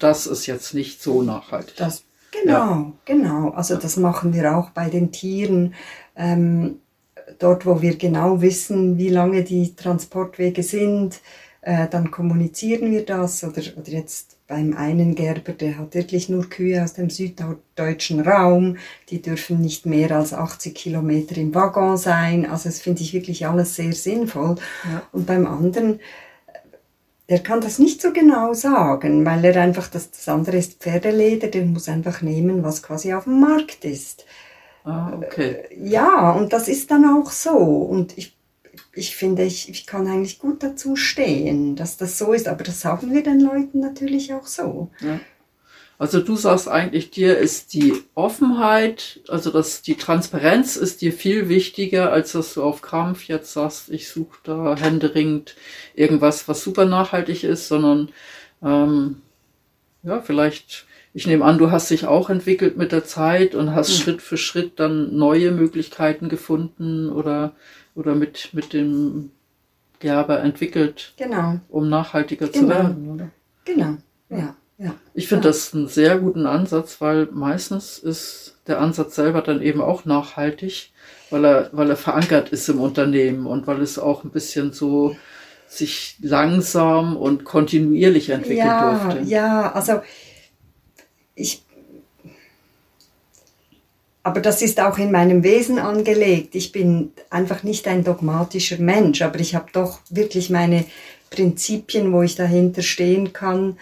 das 0.00 0.26
ist 0.26 0.46
jetzt 0.46 0.74
nicht 0.74 1.02
so 1.02 1.22
nachhaltig. 1.22 1.76
Das, 1.76 2.04
genau, 2.30 2.52
ja. 2.52 2.92
genau. 3.04 3.50
Also 3.50 3.76
das 3.76 3.96
machen 3.96 4.34
wir 4.34 4.56
auch 4.56 4.70
bei 4.70 4.90
den 4.90 5.12
Tieren. 5.12 5.74
Ähm, 6.14 6.80
dort, 7.38 7.66
wo 7.66 7.80
wir 7.82 7.96
genau 7.96 8.40
wissen, 8.40 8.98
wie 8.98 9.08
lange 9.08 9.44
die 9.44 9.74
Transportwege 9.74 10.62
sind, 10.62 11.20
äh, 11.66 11.88
dann 11.88 12.12
kommunizieren 12.12 12.92
wir 12.92 13.04
das. 13.04 13.42
Oder, 13.42 13.60
oder 13.76 13.90
jetzt 13.90 14.36
beim 14.46 14.76
einen 14.76 15.16
Gerber, 15.16 15.52
der 15.52 15.78
hat 15.78 15.96
wirklich 15.96 16.28
nur 16.28 16.48
Kühe 16.48 16.82
aus 16.82 16.94
dem 16.94 17.10
süddeutschen 17.10 18.20
Raum, 18.20 18.76
die 19.10 19.20
dürfen 19.20 19.60
nicht 19.60 19.84
mehr 19.84 20.12
als 20.12 20.32
80 20.32 20.76
Kilometer 20.76 21.36
im 21.36 21.52
Waggon 21.56 21.96
sein. 21.96 22.48
Also 22.48 22.68
das 22.68 22.80
finde 22.80 23.02
ich 23.02 23.12
wirklich 23.12 23.48
alles 23.48 23.74
sehr 23.74 23.92
sinnvoll. 23.92 24.54
Ja. 24.84 25.02
Und 25.10 25.26
beim 25.26 25.44
anderen, 25.44 25.98
der 27.28 27.40
kann 27.40 27.60
das 27.60 27.80
nicht 27.80 28.00
so 28.00 28.12
genau 28.12 28.54
sagen, 28.54 29.26
weil 29.26 29.44
er 29.44 29.60
einfach, 29.60 29.88
das, 29.88 30.12
das 30.12 30.28
andere 30.28 30.58
ist 30.58 30.80
Pferdeleder, 30.80 31.48
der 31.48 31.64
muss 31.64 31.88
einfach 31.88 32.22
nehmen, 32.22 32.62
was 32.62 32.84
quasi 32.84 33.12
auf 33.12 33.24
dem 33.24 33.40
Markt 33.40 33.84
ist. 33.84 34.24
Ah, 34.84 35.14
okay. 35.16 35.64
Äh, 35.68 35.88
ja, 35.88 36.30
und 36.30 36.52
das 36.52 36.68
ist 36.68 36.92
dann 36.92 37.04
auch 37.04 37.32
so. 37.32 37.56
Und 37.56 38.16
ich 38.16 38.35
ich 38.96 39.14
finde, 39.14 39.44
ich, 39.44 39.68
ich 39.68 39.86
kann 39.86 40.06
eigentlich 40.06 40.38
gut 40.38 40.62
dazu 40.62 40.96
stehen, 40.96 41.76
dass 41.76 41.96
das 41.96 42.18
so 42.18 42.32
ist, 42.32 42.48
aber 42.48 42.64
das 42.64 42.80
sagen 42.80 43.12
wir 43.12 43.22
den 43.22 43.40
Leuten 43.40 43.80
natürlich 43.80 44.32
auch 44.32 44.46
so. 44.46 44.90
Ja. 45.00 45.20
Also 45.98 46.20
du 46.20 46.36
sagst 46.36 46.68
eigentlich, 46.68 47.10
dir 47.10 47.38
ist 47.38 47.72
die 47.72 47.94
Offenheit, 48.14 49.20
also 49.28 49.50
dass 49.50 49.80
die 49.80 49.94
Transparenz 49.94 50.76
ist 50.76 51.00
dir 51.00 51.12
viel 51.12 51.48
wichtiger, 51.48 52.12
als 52.12 52.32
dass 52.32 52.54
du 52.54 52.62
auf 52.62 52.82
Krampf 52.82 53.24
jetzt 53.24 53.52
sagst, 53.52 53.90
ich 53.90 54.08
suche 54.08 54.38
da 54.44 54.76
händeringend 54.76 55.56
irgendwas, 55.94 56.48
was 56.48 56.62
super 56.62 56.84
nachhaltig 56.84 57.44
ist, 57.44 57.68
sondern 57.68 58.10
ähm, 58.62 59.22
ja, 60.02 60.20
vielleicht, 60.20 60.86
ich 61.16 61.26
nehme 61.26 61.46
an, 61.46 61.56
du 61.56 61.70
hast 61.70 61.88
dich 61.88 62.04
auch 62.06 62.28
entwickelt 62.28 62.76
mit 62.76 62.92
der 62.92 63.06
Zeit 63.06 63.54
und 63.54 63.74
hast 63.74 63.88
mhm. 63.88 64.02
Schritt 64.02 64.22
für 64.22 64.36
Schritt 64.36 64.78
dann 64.78 65.16
neue 65.16 65.50
Möglichkeiten 65.50 66.28
gefunden 66.28 67.10
oder 67.10 67.52
oder 67.94 68.14
mit, 68.14 68.50
mit 68.52 68.74
dem 68.74 69.30
Gerber 69.98 70.40
entwickelt, 70.40 71.14
genau. 71.16 71.58
um 71.70 71.88
nachhaltiger 71.88 72.48
genau. 72.48 72.58
zu 72.58 72.68
werden, 72.68 73.10
oder? 73.14 73.30
Genau, 73.64 73.96
ja. 74.28 74.56
ja. 74.76 74.94
Ich 75.14 75.28
finde 75.28 75.44
ja. 75.44 75.52
das 75.52 75.72
einen 75.72 75.88
sehr 75.88 76.18
guten 76.18 76.44
Ansatz, 76.44 77.00
weil 77.00 77.28
meistens 77.32 77.98
ist 77.98 78.58
der 78.66 78.78
Ansatz 78.78 79.14
selber 79.14 79.40
dann 79.40 79.62
eben 79.62 79.80
auch 79.80 80.04
nachhaltig, 80.04 80.92
weil 81.30 81.46
er, 81.46 81.70
weil 81.72 81.88
er 81.88 81.96
verankert 81.96 82.50
ist 82.50 82.68
im 82.68 82.78
Unternehmen 82.78 83.46
und 83.46 83.66
weil 83.66 83.80
es 83.80 83.98
auch 83.98 84.22
ein 84.22 84.30
bisschen 84.32 84.74
so 84.74 85.16
sich 85.66 86.16
langsam 86.20 87.16
und 87.16 87.44
kontinuierlich 87.44 88.28
entwickeln 88.28 88.58
ja, 88.58 88.98
durfte. 88.98 89.22
Ja, 89.22 89.72
also 89.72 90.02
ich 91.36 91.62
aber 94.26 94.40
das 94.40 94.60
ist 94.60 94.80
auch 94.80 94.98
in 94.98 95.12
meinem 95.12 95.44
Wesen 95.44 95.78
angelegt. 95.78 96.56
Ich 96.56 96.72
bin 96.72 97.12
einfach 97.30 97.62
nicht 97.62 97.86
ein 97.86 98.02
dogmatischer 98.02 98.78
Mensch, 98.78 99.22
aber 99.22 99.38
ich 99.38 99.54
habe 99.54 99.70
doch 99.72 100.00
wirklich 100.10 100.50
meine 100.50 100.84
Prinzipien, 101.30 102.12
wo 102.12 102.22
ich 102.22 102.34
dahinter 102.34 102.82
stehen 102.82 103.32
kann. 103.32 103.78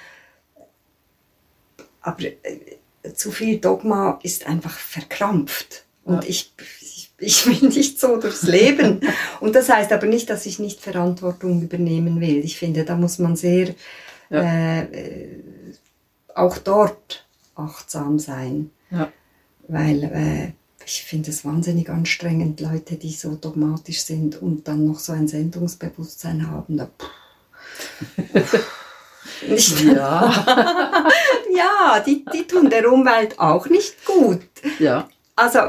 Aber 2.03 2.25
äh, 2.25 3.15
zu 3.15 3.33
viel 3.33 3.57
Dogma 3.57 4.19
ist 4.23 4.47
einfach 4.47 4.77
verkrampft. 4.77 5.85
Und 6.05 6.25
ja. 6.25 6.29
ich, 6.29 6.53
ich, 6.83 7.11
ich 7.17 7.45
bin 7.47 7.71
nicht 7.71 7.99
so 7.99 8.19
durchs 8.19 8.43
Leben. 8.43 9.01
Und 9.41 9.55
das 9.55 9.71
heißt 9.71 9.93
aber 9.93 10.07
nicht, 10.07 10.29
dass 10.29 10.45
ich 10.45 10.59
nicht 10.59 10.79
Verantwortung 10.79 11.63
übernehmen 11.63 12.21
will. 12.21 12.45
Ich 12.45 12.59
finde, 12.59 12.85
da 12.85 12.97
muss 12.97 13.19
man 13.19 13.35
sehr 13.35 13.75
ja. 14.29 14.43
äh, 14.43 14.83
äh 14.83 15.29
auch 16.35 16.59
dort 16.59 17.25
achtsam 17.57 18.19
sein. 18.19 18.71
Ja 18.91 19.11
weil 19.69 20.05
äh, 20.05 20.53
ich 20.87 21.03
finde 21.03 21.31
es 21.31 21.45
wahnsinnig 21.45 21.89
anstrengend, 21.89 22.61
Leute, 22.61 22.97
die 22.97 23.13
so 23.13 23.37
dogmatisch 23.37 24.03
sind 24.03 24.41
und 24.41 24.69
dann 24.69 24.87
noch 24.87 24.99
so 24.99 25.13
ein 25.13 25.29
Sendungsbewusstsein 25.29 26.51
haben. 26.51 26.77
Da, 26.77 26.91
nicht 29.49 29.81
ja, 29.85 31.09
ja 31.55 32.01
die, 32.05 32.25
die 32.33 32.47
tun 32.47 32.69
der 32.69 32.91
Umwelt 32.93 33.39
auch 33.39 33.67
nicht 33.69 34.05
gut. 34.05 34.41
Ja. 34.79 35.09
Also. 35.37 35.61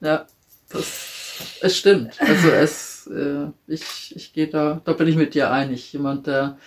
Ja, 0.00 0.26
das, 0.70 1.58
es 1.60 1.76
stimmt. 1.76 2.20
Also 2.20 2.48
es, 2.48 3.06
äh, 3.08 3.48
ich, 3.66 4.16
ich 4.16 4.32
gehe 4.32 4.48
da, 4.48 4.80
da 4.84 4.94
bin 4.94 5.06
ich 5.06 5.16
mit 5.16 5.34
dir 5.34 5.50
einig. 5.50 5.92
Jemand, 5.92 6.26
der, 6.26 6.58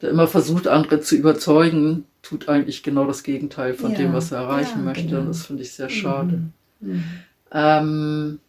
der 0.00 0.10
immer 0.10 0.28
versucht, 0.28 0.68
andere 0.68 1.00
zu 1.00 1.16
überzeugen, 1.16 2.06
tut 2.22 2.48
eigentlich 2.48 2.82
genau 2.82 3.06
das 3.06 3.22
Gegenteil 3.22 3.74
von 3.74 3.92
ja, 3.92 3.98
dem, 3.98 4.12
was 4.12 4.32
er 4.32 4.42
erreichen 4.42 4.78
ja, 4.78 4.84
möchte. 4.84 5.06
Genau. 5.06 5.20
Und 5.20 5.28
das 5.28 5.46
finde 5.46 5.62
ich 5.62 5.72
sehr 5.72 5.90
schade. 5.90 6.42
Mhm. 6.80 6.88
Mhm. 6.88 7.04
Ähm, 7.52 8.40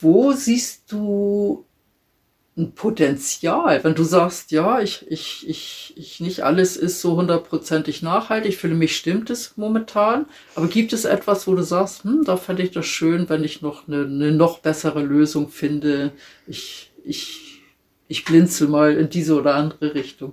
wo 0.00 0.32
siehst 0.32 0.90
du 0.92 1.64
ein 2.56 2.72
Potenzial, 2.72 3.84
wenn 3.84 3.94
du 3.94 4.02
sagst, 4.02 4.50
ja, 4.50 4.80
ich, 4.80 5.04
ich, 5.08 5.46
ich, 5.46 5.92
ich, 5.96 6.20
nicht 6.20 6.42
alles 6.42 6.76
ist 6.78 7.02
so 7.02 7.16
hundertprozentig 7.16 8.00
nachhaltig, 8.00 8.56
für 8.56 8.68
mich 8.68 8.96
stimmt 8.96 9.28
es 9.28 9.56
momentan, 9.56 10.24
aber 10.54 10.66
gibt 10.66 10.94
es 10.94 11.04
etwas, 11.04 11.46
wo 11.46 11.54
du 11.54 11.62
sagst, 11.62 12.04
hm, 12.04 12.24
da 12.24 12.38
fände 12.38 12.62
ich 12.62 12.70
das 12.70 12.86
schön, 12.86 13.28
wenn 13.28 13.44
ich 13.44 13.60
noch 13.60 13.86
eine, 13.86 14.04
eine 14.04 14.32
noch 14.32 14.60
bessere 14.60 15.02
Lösung 15.02 15.50
finde, 15.50 16.12
ich, 16.46 16.90
ich 17.04 17.45
ich 18.08 18.24
blinzel 18.24 18.68
mal 18.68 18.96
in 18.96 19.10
diese 19.10 19.34
oder 19.34 19.54
andere 19.54 19.94
Richtung. 19.94 20.32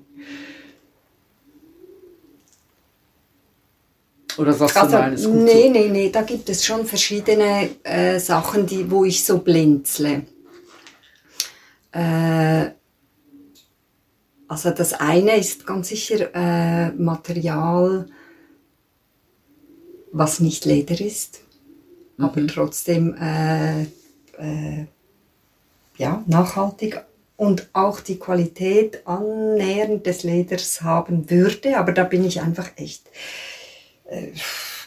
Oder 4.37 4.53
sagst 4.53 4.77
also, 4.77 4.95
du 4.95 5.01
nein, 5.01 5.13
ist 5.13 5.25
gut 5.25 5.35
Nee, 5.35 5.63
so? 5.63 5.69
nee, 5.71 5.89
nee, 5.89 6.09
da 6.09 6.23
gibt 6.23 6.49
es 6.49 6.65
schon 6.65 6.85
verschiedene 6.85 7.69
äh, 7.83 8.19
Sachen, 8.19 8.65
die, 8.65 8.89
wo 8.89 9.05
ich 9.05 9.23
so 9.23 9.39
blinzle. 9.39 10.23
Äh, 11.91 12.71
also 14.47 14.71
das 14.71 14.93
eine 14.93 15.37
ist 15.37 15.65
ganz 15.65 15.89
sicher 15.89 16.33
äh, 16.33 16.91
Material, 16.91 18.07
was 20.11 20.39
nicht 20.39 20.65
Leder 20.65 20.99
ist, 20.99 21.41
mhm. 22.17 22.25
aber 22.25 22.47
trotzdem 22.47 23.15
äh, 23.15 23.83
äh, 23.83 24.87
ja, 25.97 26.23
nachhaltig 26.25 27.03
und 27.37 27.69
auch 27.73 27.99
die 27.99 28.19
Qualität 28.19 29.05
annähernd 29.07 30.05
des 30.05 30.23
Leders 30.23 30.81
haben 30.81 31.29
würde. 31.29 31.77
Aber 31.77 31.91
da 31.91 32.03
bin 32.03 32.23
ich 32.25 32.41
einfach 32.41 32.69
echt, 32.75 33.09
äh, 34.05 34.27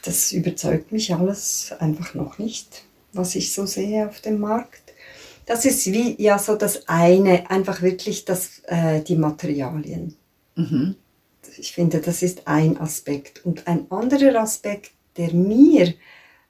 das 0.02 0.32
überzeugt 0.32 0.92
mich 0.92 1.14
alles 1.14 1.72
einfach 1.78 2.14
noch 2.14 2.38
nicht, 2.38 2.84
was 3.12 3.34
ich 3.34 3.52
so 3.52 3.66
sehe 3.66 4.08
auf 4.08 4.20
dem 4.20 4.38
Markt. 4.38 4.94
Das 5.46 5.64
ist 5.64 5.86
wie 5.86 6.20
ja 6.20 6.38
so 6.38 6.56
das 6.56 6.88
eine, 6.88 7.50
einfach 7.50 7.82
wirklich 7.82 8.24
das, 8.24 8.62
äh, 8.66 9.00
die 9.00 9.16
Materialien. 9.16 10.16
Mhm. 10.56 10.96
ich 11.58 11.72
finde, 11.72 12.00
das 12.00 12.22
ist 12.22 12.48
ein 12.48 12.80
Aspekt. 12.80 13.44
Und 13.44 13.66
ein 13.68 13.90
anderer 13.90 14.40
Aspekt, 14.40 14.92
der 15.18 15.32
mir 15.34 15.92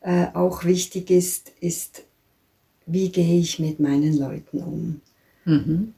äh, 0.01 0.27
auch 0.33 0.65
wichtig 0.65 1.11
ist, 1.11 1.53
ist, 1.61 2.05
wie 2.87 3.11
gehe 3.11 3.41
ich 3.41 3.59
mit 3.59 3.81
meinen 3.81 4.17
Leuten 4.17 4.63
um? 4.63 5.01
Mhm. 5.47 5.95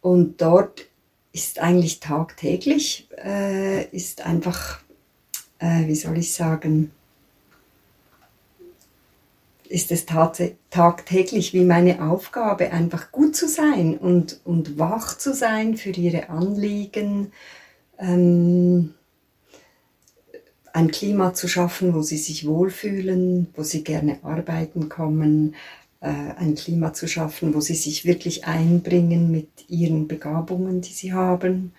Und 0.00 0.40
dort 0.40 0.86
ist 1.32 1.58
eigentlich 1.58 2.00
tagtäglich, 2.00 3.08
äh, 3.22 3.84
ist 3.94 4.24
einfach, 4.24 4.80
äh, 5.58 5.86
wie 5.86 5.94
soll 5.94 6.18
ich 6.18 6.32
sagen, 6.32 6.90
ist 9.68 9.90
es 9.90 10.04
tagtäglich 10.04 11.54
wie 11.54 11.64
meine 11.64 12.06
Aufgabe, 12.06 12.72
einfach 12.72 13.10
gut 13.10 13.34
zu 13.34 13.48
sein 13.48 13.96
und, 13.96 14.40
und 14.44 14.78
wach 14.78 15.16
zu 15.16 15.32
sein 15.34 15.78
für 15.78 15.90
ihre 15.90 16.28
Anliegen, 16.28 17.32
ähm, 17.98 18.92
ein 20.74 20.90
Klima 20.90 21.32
zu 21.32 21.48
schaffen, 21.48 21.94
wo 21.94 22.02
sie 22.02 22.18
sich 22.18 22.46
wohlfühlen, 22.46 23.48
wo 23.56 23.62
sie 23.62 23.82
gerne 23.82 24.18
arbeiten 24.22 24.90
kommen, 24.90 25.54
ein 26.06 26.54
Klima 26.56 26.92
zu 26.92 27.06
schaffen, 27.06 27.54
wo 27.54 27.60
sie 27.60 27.74
sich 27.74 28.04
wirklich 28.04 28.44
einbringen 28.44 29.30
mit 29.30 29.48
ihren 29.68 30.08
Begabungen, 30.08 30.80
die 30.80 30.92
sie 30.92 31.12
haben. 31.12 31.72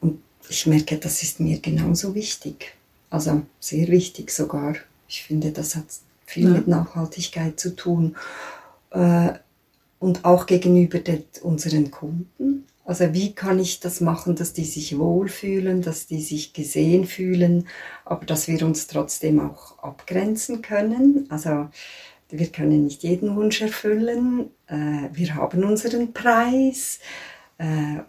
Und 0.00 0.20
ich 0.48 0.66
merke, 0.66 0.98
das 0.98 1.22
ist 1.22 1.40
mir 1.40 1.60
genauso 1.60 2.14
wichtig. 2.14 2.74
Also 3.10 3.42
sehr 3.60 3.88
wichtig 3.88 4.30
sogar. 4.30 4.74
Ich 5.08 5.22
finde, 5.22 5.52
das 5.52 5.76
hat 5.76 5.86
viel 6.26 6.48
ja. 6.48 6.50
mit 6.50 6.68
Nachhaltigkeit 6.68 7.58
zu 7.58 7.76
tun. 7.76 8.16
Äh, 8.90 9.30
und 10.00 10.24
auch 10.24 10.46
gegenüber 10.46 10.98
den, 10.98 11.24
unseren 11.42 11.90
Kunden. 11.90 12.64
Also 12.84 13.12
wie 13.12 13.34
kann 13.34 13.58
ich 13.58 13.80
das 13.80 14.00
machen, 14.00 14.34
dass 14.34 14.52
die 14.52 14.64
sich 14.64 14.98
wohlfühlen, 14.98 15.82
dass 15.82 16.06
die 16.06 16.22
sich 16.22 16.54
gesehen 16.54 17.04
fühlen, 17.04 17.68
aber 18.04 18.24
dass 18.24 18.48
wir 18.48 18.64
uns 18.64 18.86
trotzdem 18.86 19.40
auch 19.40 19.78
abgrenzen 19.80 20.62
können. 20.62 21.26
Also 21.28 21.68
wir 22.30 22.48
können 22.48 22.84
nicht 22.84 23.02
jeden 23.02 23.36
Wunsch 23.36 23.62
erfüllen. 23.62 24.50
Äh, 24.66 25.08
wir 25.12 25.34
haben 25.34 25.64
unseren 25.64 26.12
Preis. 26.12 27.00
Äh, 27.58 28.00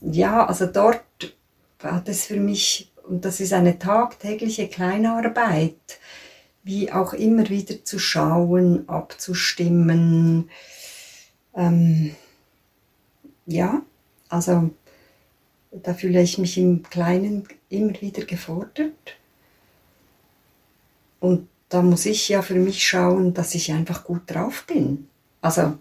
ja, 0.00 0.46
also 0.46 0.66
dort 0.66 1.36
hat 1.82 2.08
es 2.08 2.24
für 2.26 2.40
mich, 2.40 2.92
und 3.06 3.24
das 3.24 3.40
ist 3.40 3.52
eine 3.52 3.78
tagtägliche 3.78 4.68
Kleinarbeit, 4.68 5.98
wie 6.64 6.92
auch 6.92 7.12
immer 7.12 7.48
wieder 7.48 7.84
zu 7.84 7.98
schauen, 7.98 8.88
abzustimmen. 8.88 10.50
Ähm, 11.54 12.14
ja, 13.46 13.82
also 14.28 14.70
da 15.72 15.94
fühle 15.94 16.22
ich 16.22 16.38
mich 16.38 16.58
im 16.58 16.82
Kleinen 16.82 17.48
immer 17.68 18.00
wieder 18.00 18.24
gefordert. 18.24 19.16
Und 21.20 21.48
da 21.72 21.82
muss 21.82 22.06
ich 22.06 22.28
ja 22.28 22.42
für 22.42 22.54
mich 22.54 22.86
schauen, 22.86 23.34
dass 23.34 23.54
ich 23.54 23.72
einfach 23.72 24.04
gut 24.04 24.22
drauf 24.26 24.64
bin. 24.66 25.08
Also 25.40 25.74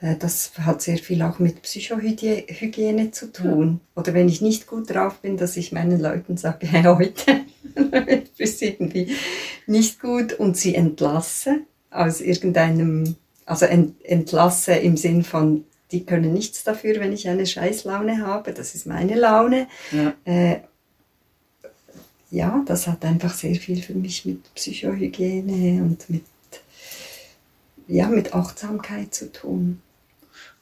äh, 0.00 0.16
das 0.18 0.52
hat 0.58 0.82
sehr 0.82 0.98
viel 0.98 1.22
auch 1.22 1.38
mit 1.38 1.62
Psychohygiene 1.62 3.10
zu 3.12 3.32
tun. 3.32 3.80
Oder 3.94 4.14
wenn 4.14 4.28
ich 4.28 4.42
nicht 4.42 4.66
gut 4.66 4.90
drauf 4.90 5.20
bin, 5.20 5.36
dass 5.36 5.56
ich 5.56 5.72
meinen 5.72 6.00
Leuten 6.00 6.36
sage, 6.36 6.66
hey, 6.66 6.82
heute 6.84 7.40
ist 8.38 8.62
irgendwie 8.62 9.16
nicht 9.66 10.00
gut 10.00 10.34
und 10.34 10.56
sie 10.56 10.74
entlasse 10.74 11.60
aus 11.90 12.20
irgendeinem, 12.20 13.16
also 13.46 13.64
entlasse 13.64 14.74
im 14.74 14.96
Sinn 14.96 15.24
von, 15.24 15.64
die 15.92 16.04
können 16.04 16.34
nichts 16.34 16.64
dafür, 16.64 17.00
wenn 17.00 17.12
ich 17.12 17.28
eine 17.28 17.46
Scheißlaune 17.46 18.26
habe, 18.26 18.52
das 18.52 18.74
ist 18.74 18.86
meine 18.86 19.14
Laune. 19.14 19.68
Ja. 19.92 20.12
Äh, 20.24 20.60
ja, 22.30 22.62
das 22.66 22.86
hat 22.86 23.04
einfach 23.04 23.34
sehr 23.34 23.54
viel 23.54 23.82
für 23.82 23.94
mich 23.94 24.24
mit 24.24 24.52
Psychohygiene 24.54 25.82
und 25.82 26.08
mit, 26.10 26.24
ja, 27.86 28.08
mit 28.08 28.34
Achtsamkeit 28.34 29.14
zu 29.14 29.32
tun. 29.32 29.80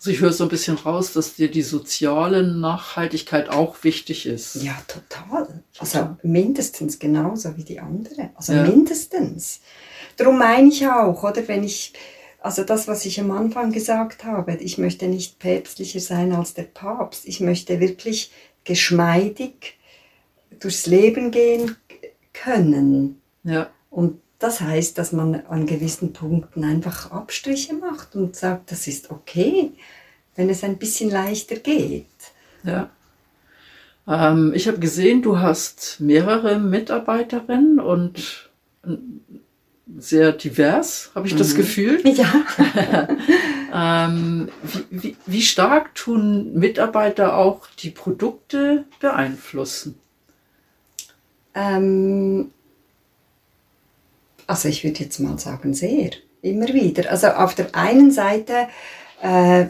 Also 0.05 0.11
ich 0.11 0.21
höre 0.21 0.35
so 0.35 0.45
ein 0.45 0.51
bisschen 0.51 0.77
raus, 0.77 1.15
dass 1.15 1.35
dir 1.35 1.51
die 1.51 1.63
soziale 1.63 2.43
Nachhaltigkeit 2.43 3.49
auch 3.49 3.83
wichtig 3.85 4.27
ist. 4.27 4.57
Ja, 4.57 4.77
total. 4.87 5.63
Also 5.79 6.17
mindestens 6.23 6.99
genauso 6.99 7.57
wie 7.57 7.65
die 7.65 7.81
andere. 7.81 8.29
Also 8.35 8.53
ja. 8.53 8.65
mindestens. 8.65 9.61
Darum 10.19 10.37
meine 10.37 10.69
ich 10.69 10.87
auch, 10.87 11.23
oder 11.23 11.49
wenn 11.49 11.65
ich, 11.65 11.95
also 12.41 12.65
das, 12.65 12.87
was 12.87 13.07
ich 13.07 13.19
am 13.19 13.31
Anfang 13.31 13.73
gesagt 13.73 14.25
habe, 14.25 14.57
ich 14.57 14.77
möchte 14.77 15.07
nicht 15.07 15.39
päpstlicher 15.39 16.01
sein 16.01 16.33
als 16.33 16.53
der 16.53 16.65
Papst. 16.65 17.25
Ich 17.25 17.41
möchte 17.41 17.81
wirklich 17.81 18.31
geschmeidig 18.65 19.79
durchs 20.65 20.87
Leben 20.87 21.31
gehen 21.31 21.77
können. 22.33 23.21
Ja. 23.45 23.69
Und 23.91 24.21
das 24.39 24.61
heißt, 24.61 24.99
dass 24.99 25.13
man 25.13 25.47
an 25.47 25.67
gewissen 25.67 26.13
Punkten 26.13 26.65
einfach 26.65 27.11
Abstriche 27.11 27.75
macht 27.75 28.17
und 28.17 28.35
sagt, 28.35 28.73
das 28.73 28.87
ist 28.87 29.11
okay, 29.11 29.73
wenn 30.35 30.51
es 30.51 30.65
ein 30.65 30.79
bisschen 30.79 31.11
leichter 31.11 31.57
geht. 31.57 32.07
Ja. 32.65 32.91
Ähm, 34.09 34.53
ich 34.55 34.67
habe 34.69 34.79
gesehen, 34.79 35.23
du 35.23 35.39
hast 35.39 36.01
mehrere 36.01 36.59
Mitarbeiterinnen 36.59 37.79
und 37.79 38.51
sehr 39.99 40.33
divers, 40.33 41.11
habe 41.15 41.27
ich 41.27 41.35
mhm. 41.35 41.39
das 41.39 41.55
Gefühl. 41.55 42.03
Ja. 42.05 42.47
ähm, 44.07 44.49
wie, 44.63 45.03
wie, 45.03 45.17
wie 45.27 45.43
stark 45.43 45.95
tun 45.95 46.55
Mitarbeiter 46.55 47.37
auch 47.37 47.67
die 47.79 47.91
Produkte 47.91 48.85
beeinflussen? 49.01 49.99
Ähm, 51.55 52.51
also 54.47 54.69
ich 54.69 54.85
würde 54.85 55.01
jetzt 55.01 55.21
mal 55.21 55.39
sagen, 55.39 55.75
sehr. 55.75 56.11
Immer 56.43 56.69
wieder. 56.69 57.11
Also 57.11 57.29
auf 57.29 57.55
der 57.55 57.75
einen 57.75 58.11
Seite 58.11 58.69
äh, 59.23 59.67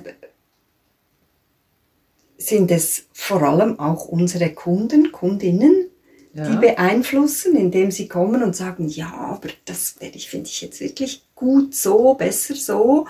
sind 2.36 2.70
es 2.70 3.06
vor 3.12 3.42
allem 3.42 3.78
auch 3.78 4.06
unsere 4.06 4.50
Kunden, 4.50 5.12
Kundinnen, 5.12 5.88
ja. 6.34 6.48
die 6.48 6.56
beeinflussen, 6.56 7.56
indem 7.56 7.90
sie 7.90 8.08
kommen 8.08 8.42
und 8.42 8.56
sagen, 8.56 8.88
ja, 8.88 9.12
aber 9.14 9.48
das 9.64 9.96
finde 10.00 10.48
ich 10.48 10.60
jetzt 10.62 10.80
wirklich 10.80 11.24
gut 11.34 11.74
so, 11.74 12.14
besser 12.14 12.54
so. 12.54 13.06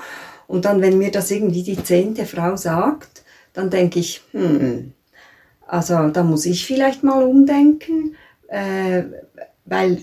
Und 0.46 0.66
dann, 0.66 0.82
wenn 0.82 0.98
mir 0.98 1.10
das 1.10 1.30
irgendwie 1.30 1.62
die 1.62 1.82
zehnte 1.82 2.26
Frau 2.26 2.56
sagt, 2.56 3.22
dann 3.54 3.70
denke 3.70 3.98
ich, 3.98 4.20
hm, 4.32 4.92
also 5.66 6.08
da 6.08 6.22
muss 6.22 6.44
ich 6.44 6.66
vielleicht 6.66 7.02
mal 7.02 7.22
umdenken, 7.22 8.16
äh, 8.54 9.04
weil 9.64 9.98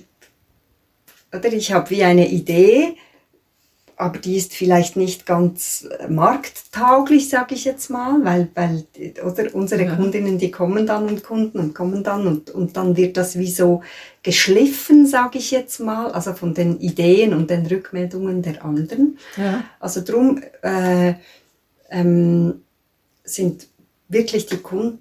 oder 1.34 1.54
ich 1.54 1.72
habe 1.72 1.90
wie 1.90 2.04
eine 2.04 2.28
Idee, 2.28 2.98
aber 3.96 4.18
die 4.18 4.36
ist 4.36 4.54
vielleicht 4.54 4.98
nicht 4.98 5.26
ganz 5.26 5.88
markttauglich, 6.10 7.30
sage 7.30 7.56
ich 7.56 7.64
jetzt 7.64 7.90
mal, 7.90 8.26
weil, 8.26 8.50
weil 8.54 8.86
oder 9.24 9.56
unsere 9.56 9.86
ja. 9.86 9.96
Kundinnen, 9.96 10.40
die 10.40 10.52
kommen 10.52 10.86
dann 10.86 11.08
und 11.08 11.24
Kunden 11.24 11.60
und 11.60 11.74
kommen 11.74 12.04
dann 12.04 12.28
und, 12.28 12.50
und 12.50 12.76
dann 12.76 12.98
wird 12.98 13.16
das 13.16 13.40
wie 13.40 13.52
so 13.52 13.82
geschliffen, 14.24 15.08
sage 15.08 15.38
ich 15.38 15.52
jetzt 15.52 15.80
mal, 15.80 16.12
also 16.12 16.34
von 16.34 16.54
den 16.54 16.80
Ideen 16.80 17.34
und 17.34 17.50
den 17.50 17.66
Rückmeldungen 17.66 18.42
der 18.42 18.66
anderen. 18.66 19.18
Ja. 19.38 19.64
Also 19.80 20.02
drum 20.04 20.42
äh, 20.64 21.14
ähm, 21.90 22.64
sind 23.24 23.68
wirklich 24.10 24.48
die 24.48 24.58
Kunden 24.58 25.00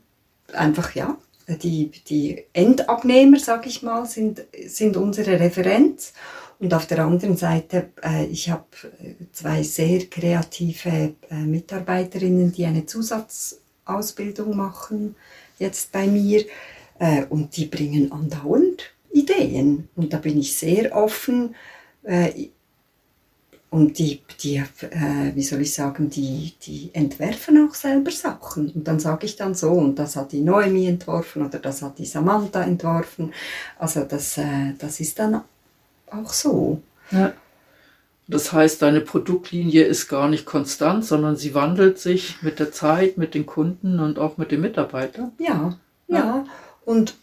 einfach 0.52 0.94
ja 0.94 1.16
die, 1.56 1.90
die 2.08 2.44
Endabnehmer, 2.52 3.38
sag 3.38 3.66
ich 3.66 3.82
mal, 3.82 4.06
sind, 4.06 4.42
sind 4.66 4.96
unsere 4.96 5.38
Referenz. 5.38 6.12
Und 6.58 6.74
auf 6.74 6.86
der 6.86 6.98
anderen 7.00 7.36
Seite, 7.36 7.88
äh, 8.02 8.26
ich 8.26 8.50
habe 8.50 8.66
äh, 9.02 9.14
zwei 9.32 9.62
sehr 9.62 10.06
kreative 10.06 11.14
äh, 11.30 11.34
Mitarbeiterinnen, 11.34 12.52
die 12.52 12.66
eine 12.66 12.84
Zusatzausbildung 12.84 14.54
machen, 14.56 15.16
jetzt 15.58 15.90
bei 15.90 16.06
mir. 16.06 16.44
Äh, 16.98 17.24
und 17.30 17.56
die 17.56 17.64
bringen 17.64 18.12
andauernd 18.12 18.92
Ideen. 19.10 19.88
Und 19.96 20.12
da 20.12 20.18
bin 20.18 20.38
ich 20.38 20.56
sehr 20.56 20.94
offen. 20.94 21.54
Und 23.70 23.98
die, 24.00 24.20
die 24.42 24.56
äh, 24.56 25.32
wie 25.34 25.44
soll 25.44 25.60
ich 25.60 25.72
sagen, 25.72 26.10
die, 26.10 26.54
die 26.60 26.90
entwerfen 26.92 27.68
auch 27.68 27.74
selber 27.74 28.10
Sachen. 28.10 28.70
Und 28.70 28.88
dann 28.88 28.98
sage 28.98 29.26
ich 29.26 29.36
dann 29.36 29.54
so, 29.54 29.70
und 29.70 29.96
das 29.96 30.16
hat 30.16 30.32
die 30.32 30.40
Noemi 30.40 30.86
entworfen 30.86 31.46
oder 31.46 31.60
das 31.60 31.80
hat 31.80 31.98
die 31.98 32.06
Samantha 32.06 32.62
entworfen. 32.64 33.32
Also 33.78 34.02
das, 34.02 34.38
äh, 34.38 34.74
das 34.76 34.98
ist 34.98 35.20
dann 35.20 35.42
auch 36.10 36.32
so. 36.32 36.82
Ja. 37.12 37.32
Das 38.26 38.52
heißt, 38.52 38.82
deine 38.82 39.00
Produktlinie 39.00 39.84
ist 39.84 40.08
gar 40.08 40.28
nicht 40.28 40.46
konstant, 40.46 41.04
sondern 41.04 41.36
sie 41.36 41.54
wandelt 41.54 41.98
sich 41.98 42.42
mit 42.42 42.58
der 42.58 42.70
Zeit, 42.72 43.18
mit 43.18 43.34
den 43.34 43.46
Kunden 43.46 43.98
und 43.98 44.18
auch 44.18 44.36
mit 44.36 44.52
den 44.52 44.60
Mitarbeitern. 44.60 45.32
Ja, 45.38 45.76
ja. 46.08 46.16
ja. 46.16 46.44
Und 46.84 47.14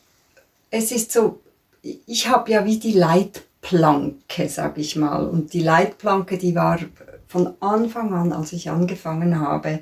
es 0.70 0.92
ist 0.92 1.12
so, 1.12 1.40
ich 1.82 2.28
habe 2.28 2.52
ja 2.52 2.66
wie 2.66 2.78
die 2.78 2.92
Leitplanken 2.92 3.47
Leitplanke, 3.72 4.50
sag 4.50 4.78
ich 4.78 4.96
mal. 4.96 5.28
Und 5.28 5.54
die 5.54 5.62
Leitplanke, 5.62 6.38
die 6.38 6.56
war 6.56 6.80
von 7.28 7.54
Anfang 7.60 8.14
an, 8.14 8.34
als 8.34 8.54
ich 8.54 8.70
angefangen 8.70 9.40
habe, 9.40 9.82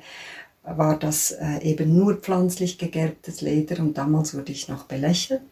war 0.62 0.98
das 0.98 1.30
äh, 1.30 1.58
eben 1.62 1.96
nur 1.96 2.16
pflanzlich 2.16 2.78
gegerbtes 2.78 3.40
Leder 3.40 3.80
und 3.80 3.96
damals 3.96 4.34
wurde 4.34 4.50
ich 4.50 4.68
noch 4.68 4.84
belächelt. 4.84 5.42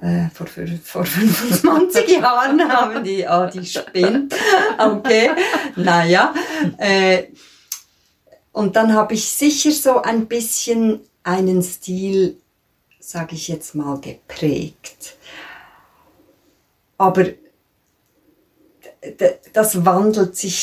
Äh, 0.00 0.30
vor, 0.32 0.46
vor 0.82 1.04
25 1.04 2.08
Jahren 2.20 2.66
haben 2.66 3.04
die, 3.04 3.26
ah, 3.26 3.46
die 3.46 3.64
spinnt. 3.64 4.34
Okay, 4.78 5.30
naja. 5.76 6.34
Äh, 6.78 7.24
und 8.52 8.74
dann 8.76 8.94
habe 8.94 9.14
ich 9.14 9.28
sicher 9.28 9.70
so 9.70 10.00
ein 10.00 10.26
bisschen 10.26 11.00
einen 11.22 11.62
Stil, 11.62 12.38
sage 12.98 13.34
ich 13.34 13.48
jetzt 13.48 13.74
mal, 13.74 14.00
geprägt. 14.00 15.16
Aber 16.96 17.26
das 19.52 19.84
wandelt 19.84 20.36
sich 20.36 20.58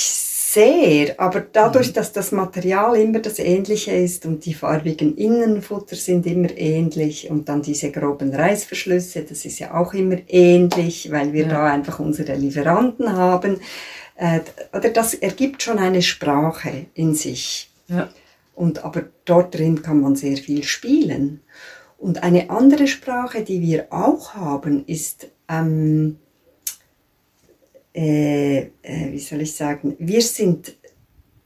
sehr, 0.52 1.20
aber 1.20 1.42
dadurch, 1.42 1.90
mhm. 1.90 1.94
dass 1.94 2.12
das 2.12 2.32
Material 2.32 2.96
immer 2.96 3.20
das 3.20 3.38
ähnliche 3.38 3.92
ist 3.92 4.26
und 4.26 4.46
die 4.46 4.56
farbigen 4.56 5.16
Innenfutter 5.16 5.96
sind 5.96 6.26
immer 6.26 6.50
ähnlich 6.58 7.30
und 7.30 7.48
dann 7.50 7.62
diese 7.62 7.92
groben 7.92 8.34
Reißverschlüsse, 8.34 9.24
das 9.24 9.46
ist 9.46 9.60
ja 9.60 9.76
auch 9.76 9.94
immer 9.94 10.18
ähnlich, 10.28 11.12
weil 11.12 11.34
wir 11.34 11.44
ja. 11.44 11.50
da 11.50 11.66
einfach 11.66 12.00
unsere 12.00 12.36
Lieferanten 12.36 13.14
haben. 13.14 13.60
Äh, 14.16 14.40
oder 14.76 14.90
das 14.90 15.14
ergibt 15.14 15.62
schon 15.62 15.78
eine 15.78 16.02
Sprache 16.02 16.88
in 16.96 17.14
sich. 17.14 17.70
Ja. 17.88 18.10
Und 18.56 18.84
aber 18.84 19.04
dort 19.26 19.56
drin 19.56 19.84
kann 19.84 20.02
man 20.02 20.16
sehr 20.16 20.38
viel 20.38 20.64
spielen. 20.64 21.42
Und 22.00 22.24
eine 22.24 22.50
andere 22.50 22.88
Sprache, 22.88 23.44
die 23.44 23.62
wir 23.62 23.88
auch 23.92 24.34
haben, 24.34 24.84
ist 24.88 25.28
ähm, 25.48 26.18
äh, 28.00 28.60
äh, 28.82 29.12
wie 29.12 29.20
soll 29.20 29.42
ich 29.42 29.54
sagen, 29.54 29.94
wir 30.00 30.22
sind, 30.22 30.74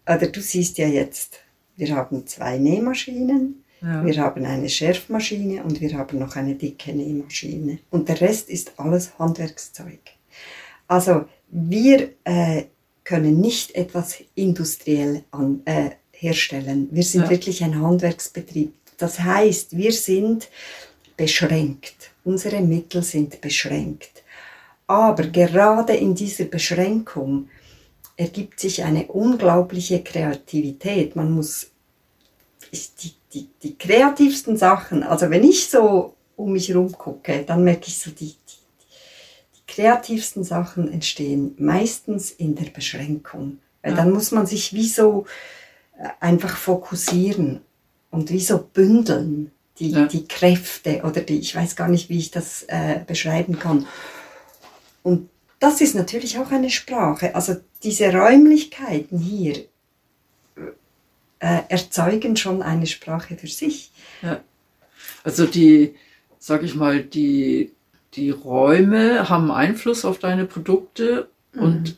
oder 0.05 0.27
du 0.27 0.39
siehst 0.39 0.77
ja 0.77 0.87
jetzt, 0.87 1.39
wir 1.75 1.95
haben 1.95 2.27
zwei 2.27 2.59
Nähmaschinen, 2.59 3.63
ja. 3.81 4.05
wir 4.05 4.17
haben 4.17 4.45
eine 4.45 4.69
Schärfmaschine 4.69 5.63
und 5.63 5.81
wir 5.81 5.97
haben 5.97 6.19
noch 6.19 6.35
eine 6.35 6.53
dicke 6.53 6.93
Nähmaschine. 6.93 7.79
Und 7.89 8.07
der 8.07 8.21
Rest 8.21 8.51
ist 8.51 8.73
alles 8.77 9.17
Handwerkszeug. 9.17 9.99
Also 10.87 11.25
wir 11.49 12.11
äh, 12.23 12.65
können 13.03 13.41
nicht 13.41 13.73
etwas 13.73 14.19
industriell 14.35 15.23
an, 15.31 15.61
äh, 15.65 15.89
herstellen. 16.11 16.87
Wir 16.91 17.03
sind 17.03 17.23
ja. 17.23 17.29
wirklich 17.31 17.63
ein 17.63 17.81
Handwerksbetrieb. 17.81 18.73
Das 18.99 19.19
heißt, 19.19 19.75
wir 19.75 19.91
sind 19.91 20.49
beschränkt. 21.17 22.11
Unsere 22.23 22.61
Mittel 22.61 23.01
sind 23.01 23.41
beschränkt. 23.41 24.22
Aber 24.87 25.23
gerade 25.27 25.93
in 25.93 26.15
dieser 26.15 26.45
Beschränkung 26.45 27.49
ergibt 28.17 28.59
sich 28.59 28.83
eine 28.83 29.07
unglaubliche 29.07 30.03
Kreativität. 30.03 31.15
Man 31.15 31.31
muss 31.31 31.71
die, 32.71 33.13
die, 33.33 33.49
die 33.61 33.77
kreativsten 33.77 34.57
Sachen, 34.57 35.03
also 35.03 35.29
wenn 35.29 35.43
ich 35.43 35.69
so 35.69 36.15
um 36.35 36.53
mich 36.53 36.69
herum 36.69 36.91
gucke, 36.91 37.43
dann 37.45 37.63
merke 37.63 37.87
ich 37.87 37.99
so, 37.99 38.11
die, 38.11 38.33
die, 38.33 39.55
die 39.55 39.73
kreativsten 39.73 40.43
Sachen 40.43 40.91
entstehen 40.91 41.55
meistens 41.57 42.31
in 42.31 42.55
der 42.55 42.69
Beschränkung. 42.71 43.59
Weil 43.81 43.91
ja. 43.91 43.97
dann 43.97 44.11
muss 44.11 44.31
man 44.31 44.45
sich 44.45 44.73
wie 44.73 44.87
so 44.87 45.25
äh, 45.97 46.07
einfach 46.19 46.57
fokussieren 46.57 47.61
und 48.11 48.31
wie 48.31 48.39
so 48.39 48.57
bündeln, 48.73 49.51
die, 49.79 49.91
ja. 49.91 50.05
die 50.05 50.27
Kräfte 50.27 51.01
oder 51.03 51.21
die, 51.21 51.39
ich 51.39 51.55
weiß 51.55 51.75
gar 51.75 51.87
nicht, 51.87 52.09
wie 52.09 52.19
ich 52.19 52.31
das 52.31 52.63
äh, 52.67 52.99
beschreiben 53.05 53.59
kann. 53.59 53.87
Und 55.03 55.29
das 55.59 55.81
ist 55.81 55.95
natürlich 55.95 56.39
auch 56.39 56.51
eine 56.51 56.69
Sprache. 56.69 57.35
Also 57.35 57.57
diese 57.83 58.11
Räumlichkeiten 58.11 59.19
hier 59.19 59.65
äh, 61.39 61.61
erzeugen 61.69 62.35
schon 62.35 62.61
eine 62.61 62.87
Sprache 62.87 63.35
für 63.37 63.47
sich. 63.47 63.91
Ja. 64.21 64.41
Also 65.23 65.45
die, 65.45 65.95
sag 66.39 66.63
ich 66.63 66.75
mal, 66.75 67.03
die, 67.03 67.71
die 68.15 68.29
Räume 68.29 69.29
haben 69.29 69.51
Einfluss 69.51 70.05
auf 70.05 70.19
deine 70.19 70.45
Produkte 70.45 71.29
mhm. 71.53 71.61
und 71.61 71.97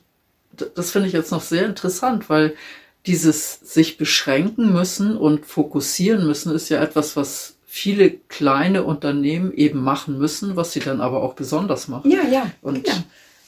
das 0.76 0.92
finde 0.92 1.08
ich 1.08 1.14
jetzt 1.14 1.32
noch 1.32 1.42
sehr 1.42 1.66
interessant, 1.66 2.30
weil 2.30 2.56
dieses 3.06 3.60
sich 3.60 3.98
beschränken 3.98 4.74
müssen 4.74 5.18
und 5.18 5.46
fokussieren 5.46 6.26
müssen 6.26 6.54
ist 6.56 6.70
ja 6.70 6.82
etwas, 6.82 7.16
was 7.16 7.55
viele 7.76 8.10
kleine 8.10 8.86
Unternehmen 8.86 9.52
eben 9.52 9.84
machen 9.84 10.18
müssen, 10.18 10.56
was 10.56 10.72
sie 10.72 10.80
dann 10.80 11.02
aber 11.02 11.22
auch 11.22 11.34
besonders 11.34 11.90
machen. 11.90 12.10
Ja, 12.10 12.24
ja. 12.24 12.50
Und 12.62 12.88
ja. 12.88 12.94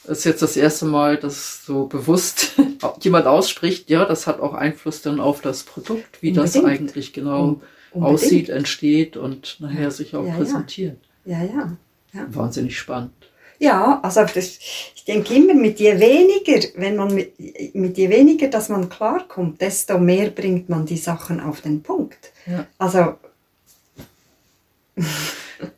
ist 0.06 0.24
jetzt 0.24 0.42
das 0.42 0.54
erste 0.54 0.84
Mal, 0.84 1.16
dass 1.16 1.64
so 1.64 1.86
bewusst 1.86 2.52
jemand 3.00 3.26
ausspricht, 3.26 3.88
ja, 3.88 4.04
das 4.04 4.26
hat 4.26 4.40
auch 4.40 4.52
Einfluss 4.52 5.00
dann 5.00 5.18
auf 5.18 5.40
das 5.40 5.62
Produkt, 5.62 6.20
wie 6.20 6.28
Unbedingt. 6.28 6.56
das 6.56 6.62
eigentlich 6.62 7.14
genau 7.14 7.62
Unbedingt. 7.90 8.04
aussieht, 8.04 8.48
entsteht 8.50 9.16
und 9.16 9.56
nachher 9.60 9.90
sich 9.90 10.14
auch 10.14 10.26
ja, 10.26 10.34
präsentiert. 10.34 10.98
Ja. 11.24 11.42
ja, 11.42 11.78
ja. 12.12 12.26
Wahnsinnig 12.28 12.76
spannend. 12.76 13.12
Ja, 13.58 13.98
also 14.02 14.20
das, 14.20 14.58
ich 14.94 15.04
denke 15.06 15.34
immer, 15.36 15.54
mit 15.54 15.80
je 15.80 15.98
weniger, 15.98 16.68
wenn 16.76 16.96
man 16.96 17.14
mit, 17.14 17.32
mit 17.74 17.96
je 17.96 18.10
weniger, 18.10 18.48
dass 18.48 18.68
man 18.68 18.90
klarkommt, 18.90 19.62
desto 19.62 19.98
mehr 19.98 20.28
bringt 20.28 20.68
man 20.68 20.84
die 20.84 20.98
Sachen 20.98 21.40
auf 21.40 21.62
den 21.62 21.82
Punkt. 21.82 22.30
Ja. 22.46 22.66
Also 22.76 23.14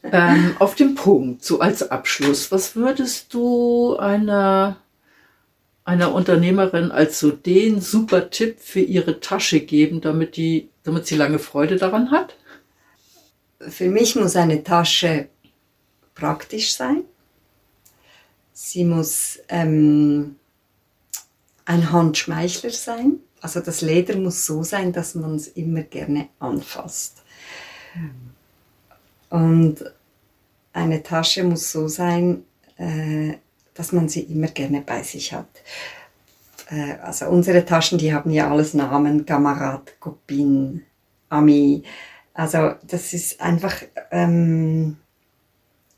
ähm, 0.03 0.57
auf 0.59 0.75
dem 0.75 0.95
Punkt, 0.95 1.45
so 1.45 1.61
als 1.61 1.91
Abschluss, 1.91 2.51
was 2.53 2.77
würdest 2.77 3.33
du 3.33 3.97
einer, 3.97 4.77
einer 5.85 6.15
Unternehmerin 6.15 6.91
als 6.91 7.21
so 7.21 7.31
den 7.31 7.81
super 7.81 8.31
Tipp 8.31 8.59
für 8.61 8.81
ihre 8.81 9.21
Tasche 9.21 9.61
geben, 9.61 10.01
damit, 10.01 10.37
die, 10.37 10.69
damit 10.83 11.07
sie 11.07 11.17
lange 11.17 11.39
Freude 11.39 11.77
daran 11.77 12.11
hat? 12.11 12.37
Für 13.61 13.89
mich 13.89 14.17
muss 14.17 14.37
eine 14.37 14.65
Tasche 14.65 15.29
praktisch 16.15 16.75
sein. 16.75 17.05
Sie 18.53 18.85
muss 18.85 19.39
ähm, 19.49 20.37
ein 21.65 21.93
Handschmeichler 21.93 22.71
sein. 22.71 23.21
Also 23.41 23.61
das 23.61 23.81
Leder 23.81 24.17
muss 24.17 24.45
so 24.45 24.63
sein, 24.63 24.93
dass 24.93 25.15
man 25.15 25.37
es 25.37 25.49
immer 25.49 25.83
gerne 25.83 26.29
anfasst. 26.39 27.23
Mhm. 27.95 28.30
Und 29.31 29.77
eine 30.73 31.03
Tasche 31.03 31.45
muss 31.45 31.73
so 31.73 31.89
sein, 31.89 32.45
äh, 32.77 33.35
dass 33.75 33.93
man 33.93 34.09
sie 34.09 34.23
immer 34.23 34.49
gerne 34.49 34.83
bei 34.83 35.03
sich 35.03 35.33
hat. 35.33 35.49
Äh, 36.71 36.95
also 37.03 37.27
unsere 37.27 37.65
Taschen, 37.65 37.99
die 37.99 38.13
haben 38.13 38.31
ja 38.31 38.51
alles 38.51 38.75
Namen, 38.75 39.25
Kamerad, 39.25 39.99
Kopin, 40.01 40.83
Ami. 41.29 41.83
Also 42.35 42.75
das 42.87 43.13
ist 43.13 43.41
einfach, 43.41 43.75
ähm, 44.11 44.97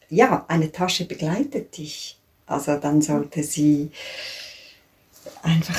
ja, 0.08 0.44
eine 0.48 0.70
Tasche 0.70 1.06
begleitet 1.06 1.76
dich. 1.76 2.18
Also 2.46 2.76
dann 2.76 3.00
sollte 3.00 3.42
sie 3.42 3.90
einfach 5.42 5.78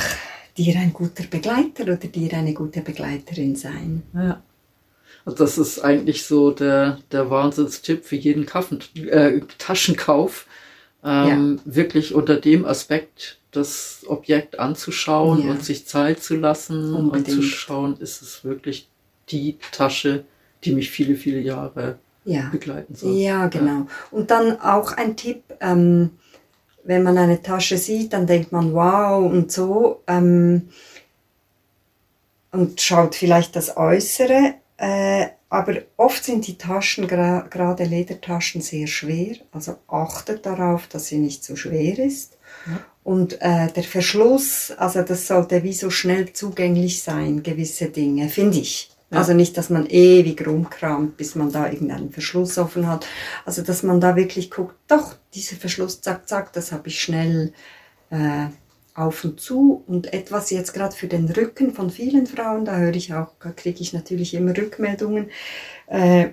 dir 0.58 0.80
ein 0.80 0.94
guter 0.94 1.26
Begleiter 1.26 1.84
oder 1.84 1.98
dir 1.98 2.34
eine 2.34 2.54
gute 2.54 2.82
Begleiterin 2.82 3.56
sein. 3.56 4.04
Ja. 4.14 4.42
Also 5.26 5.38
das 5.38 5.58
ist 5.58 5.80
eigentlich 5.80 6.26
so 6.26 6.52
der, 6.52 7.00
der 7.12 7.30
Wahnsinnstipp 7.30 8.06
für 8.06 8.16
jeden 8.16 8.46
Kaffen, 8.46 8.80
äh, 8.96 9.42
Taschenkauf. 9.58 10.46
Ähm, 11.04 11.60
ja. 11.66 11.76
Wirklich 11.76 12.14
unter 12.14 12.38
dem 12.38 12.66
Aspekt, 12.66 13.40
das 13.52 14.04
Objekt 14.08 14.60
anzuschauen 14.60 15.46
ja. 15.46 15.52
und 15.52 15.64
sich 15.64 15.86
Zeit 15.86 16.24
zu 16.24 16.36
lassen 16.36 16.94
Unbedingt. 16.94 17.28
und 17.28 17.34
zu 17.36 17.42
schauen, 17.44 17.98
ist 17.98 18.22
es 18.22 18.44
wirklich 18.44 18.88
die 19.30 19.58
Tasche, 19.72 20.26
die 20.64 20.74
mich 20.74 20.90
viele, 20.92 21.16
viele 21.16 21.40
Jahre 21.40 22.00
ja. 22.26 22.50
begleiten 22.52 22.96
soll. 22.96 23.14
Ja, 23.16 23.48
genau. 23.48 23.88
Und 24.12 24.32
dann 24.32 24.60
auch 24.60 24.94
ein 24.94 25.16
Tipp, 25.16 25.44
ähm, 25.60 26.12
wenn 26.84 27.04
man 27.04 27.18
eine 27.18 27.42
Tasche 27.42 27.78
sieht, 27.78 28.14
dann 28.14 28.28
denkt 28.28 28.52
man, 28.52 28.74
wow 28.74 29.32
und 29.32 29.52
so. 29.52 30.02
Ähm, 30.08 30.70
und 32.52 32.80
schaut 32.82 33.16
vielleicht 33.16 33.56
das 33.56 33.78
Äußere, 33.78 34.56
äh, 34.84 35.30
aber 35.48 35.76
oft 35.96 36.26
sind 36.26 36.46
die 36.46 36.58
Taschen, 36.58 37.08
gerade 37.08 37.86
Ledertaschen, 37.86 38.62
sehr 38.62 38.88
schwer. 38.88 39.36
Also 39.54 39.78
achtet 39.88 40.46
darauf, 40.46 40.88
dass 40.88 41.08
sie 41.08 41.20
nicht 41.20 41.42
zu 41.42 41.56
schwer 41.56 42.00
ist. 42.00 42.38
Ja. 42.66 42.80
Und 43.04 43.42
äh, 43.42 43.72
der 43.72 43.84
Verschluss, 43.84 44.74
also 44.76 45.02
das 45.04 45.28
sollte 45.28 45.64
wie 45.64 45.72
so 45.72 45.90
schnell 45.90 46.34
zugänglich 46.34 47.02
sein, 47.02 47.44
gewisse 47.44 47.90
Dinge, 47.90 48.28
finde 48.28 48.58
ich. 48.58 48.92
Ja. 49.10 49.20
Also 49.20 49.34
nicht, 49.34 49.58
dass 49.58 49.70
man 49.70 49.86
ewig 49.86 50.46
rumkramt, 50.46 51.16
bis 51.16 51.36
man 51.36 51.50
da 51.50 51.70
irgendeinen 51.70 52.12
Verschluss 52.12 52.58
offen 52.58 52.88
hat. 52.88 53.06
Also 53.46 53.62
dass 53.62 53.84
man 53.84 54.02
da 54.02 54.18
wirklich 54.18 54.52
guckt, 54.52 54.76
doch, 54.90 55.16
dieser 55.34 55.56
Verschluss, 55.56 56.02
zack, 56.02 56.28
zack, 56.28 56.52
das 56.52 56.74
habe 56.74 56.90
ich 56.90 57.00
schnell 57.00 57.54
äh, 58.10 58.48
auf 58.96 59.24
und 59.24 59.40
zu 59.40 59.84
und 59.88 60.14
etwas 60.14 60.50
jetzt 60.50 60.74
gerade 60.74 60.96
für 60.96 61.08
den 61.08 61.30
Rücken 61.30 61.74
von 61.74 61.90
vielen 61.90 62.28
Frauen, 62.28 62.66
da 62.66 62.78
höre 62.78 62.96
ich 62.96 63.14
auch, 63.14 63.34
kriege 63.56 63.82
ich 63.82 63.94
natürlich 63.94 64.34
immer 64.34 64.56
Rückmeldungen. 64.56 65.30
Äh, 65.88 66.30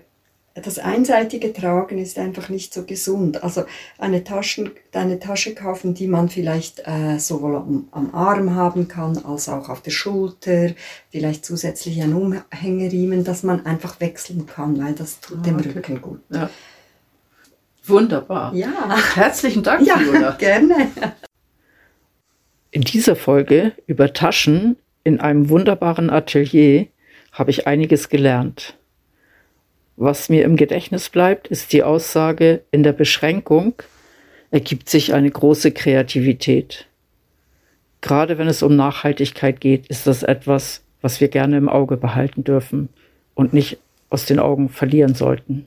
das 0.55 0.79
einseitige 0.79 1.53
Tragen 1.53 1.99
ist 1.99 2.19
einfach 2.19 2.49
nicht 2.49 2.75
so 2.75 2.85
gesund. 2.85 3.43
Also 3.43 3.65
eine, 3.99 4.25
Taschen, 4.25 4.73
eine 4.93 5.21
Tasche 5.21 5.55
kaufen, 5.55 5.95
die 5.95 6.09
man 6.09 6.29
vielleicht 6.29 6.83
äh, 6.87 7.19
sowohl 7.19 7.57
am, 7.57 7.89
am, 7.93 8.15
Arm 8.15 8.55
haben 8.55 8.89
kann, 8.89 9.17
als 9.25 9.49
auch 9.49 9.69
auf 9.69 9.81
der 9.81 9.93
Schulter, 9.93 10.71
vielleicht 11.11 11.45
zusätzlich 11.45 12.03
ein 12.03 12.15
Umhängeriemen, 12.15 13.25
dass 13.25 13.43
man 13.43 13.65
einfach 13.65 14.01
wechseln 14.01 14.47
kann, 14.47 14.83
weil 14.83 14.95
das 14.95 15.21
tut 15.21 15.39
ah, 15.39 15.43
dem 15.43 15.57
okay. 15.57 15.71
Rücken 15.71 16.03
gut. 16.03 16.21
Ja. 16.31 16.51
Wunderbar. 17.85 18.53
Ja. 18.55 18.97
Herzlichen 19.15 19.63
Dank, 19.63 19.87
ja, 19.87 19.99
Fiona. 19.99 20.31
gerne. 20.39 20.91
In 22.73 22.83
dieser 22.83 23.17
Folge 23.17 23.73
über 23.87 24.13
Taschen 24.13 24.77
in 25.03 25.19
einem 25.19 25.49
wunderbaren 25.49 26.09
Atelier 26.09 26.87
habe 27.33 27.51
ich 27.51 27.67
einiges 27.67 28.09
gelernt. 28.09 28.77
Was 29.97 30.29
mir 30.29 30.45
im 30.45 30.57
Gedächtnis 30.57 31.09
bleibt, 31.09 31.49
ist 31.49 31.73
die 31.73 31.83
Aussage, 31.83 32.63
in 32.71 32.83
der 32.85 32.93
Beschränkung 32.93 33.75
ergibt 34.53 34.89
sich 34.89 35.15
eine 35.15 35.31
große 35.31 35.73
Kreativität. 35.73 36.87
Gerade 38.01 38.39
wenn 38.39 38.49
es 38.49 38.63
um 38.63 38.77
Nachhaltigkeit 38.77 39.61
geht, 39.61 39.89
ist 39.89 40.07
das 40.07 40.23
etwas, 40.23 40.83
was 41.01 41.21
wir 41.21 41.29
gerne 41.29 41.57
im 41.57 41.69
Auge 41.69 41.97
behalten 41.97 42.45
dürfen 42.45 42.89
und 43.35 43.53
nicht 43.53 43.79
aus 44.11 44.27
den 44.27 44.39
Augen 44.39 44.69
verlieren 44.69 45.15
sollten. 45.15 45.67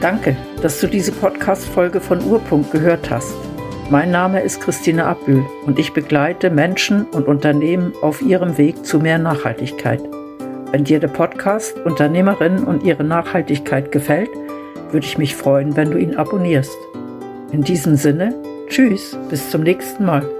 Danke, 0.00 0.36
dass 0.62 0.80
du 0.80 0.86
diese 0.86 1.12
Podcast-Folge 1.12 2.00
von 2.00 2.24
Urpunkt 2.24 2.72
gehört 2.72 3.10
hast. 3.10 3.49
Mein 3.90 4.12
Name 4.12 4.40
ist 4.40 4.60
Christine 4.60 5.04
Abbühl 5.04 5.44
und 5.66 5.80
ich 5.80 5.92
begleite 5.92 6.48
Menschen 6.48 7.06
und 7.06 7.26
Unternehmen 7.26 7.92
auf 8.02 8.22
ihrem 8.22 8.56
Weg 8.56 8.86
zu 8.86 9.00
mehr 9.00 9.18
Nachhaltigkeit. 9.18 10.00
Wenn 10.70 10.84
dir 10.84 11.00
der 11.00 11.08
Podcast 11.08 11.76
Unternehmerinnen 11.80 12.62
und 12.62 12.84
ihre 12.84 13.02
Nachhaltigkeit 13.02 13.90
gefällt, 13.90 14.30
würde 14.92 15.06
ich 15.06 15.18
mich 15.18 15.34
freuen, 15.34 15.74
wenn 15.74 15.90
du 15.90 15.98
ihn 15.98 16.14
abonnierst. 16.14 16.78
In 17.50 17.62
diesem 17.62 17.96
Sinne, 17.96 18.32
tschüss, 18.68 19.18
bis 19.28 19.50
zum 19.50 19.64
nächsten 19.64 20.04
Mal. 20.04 20.39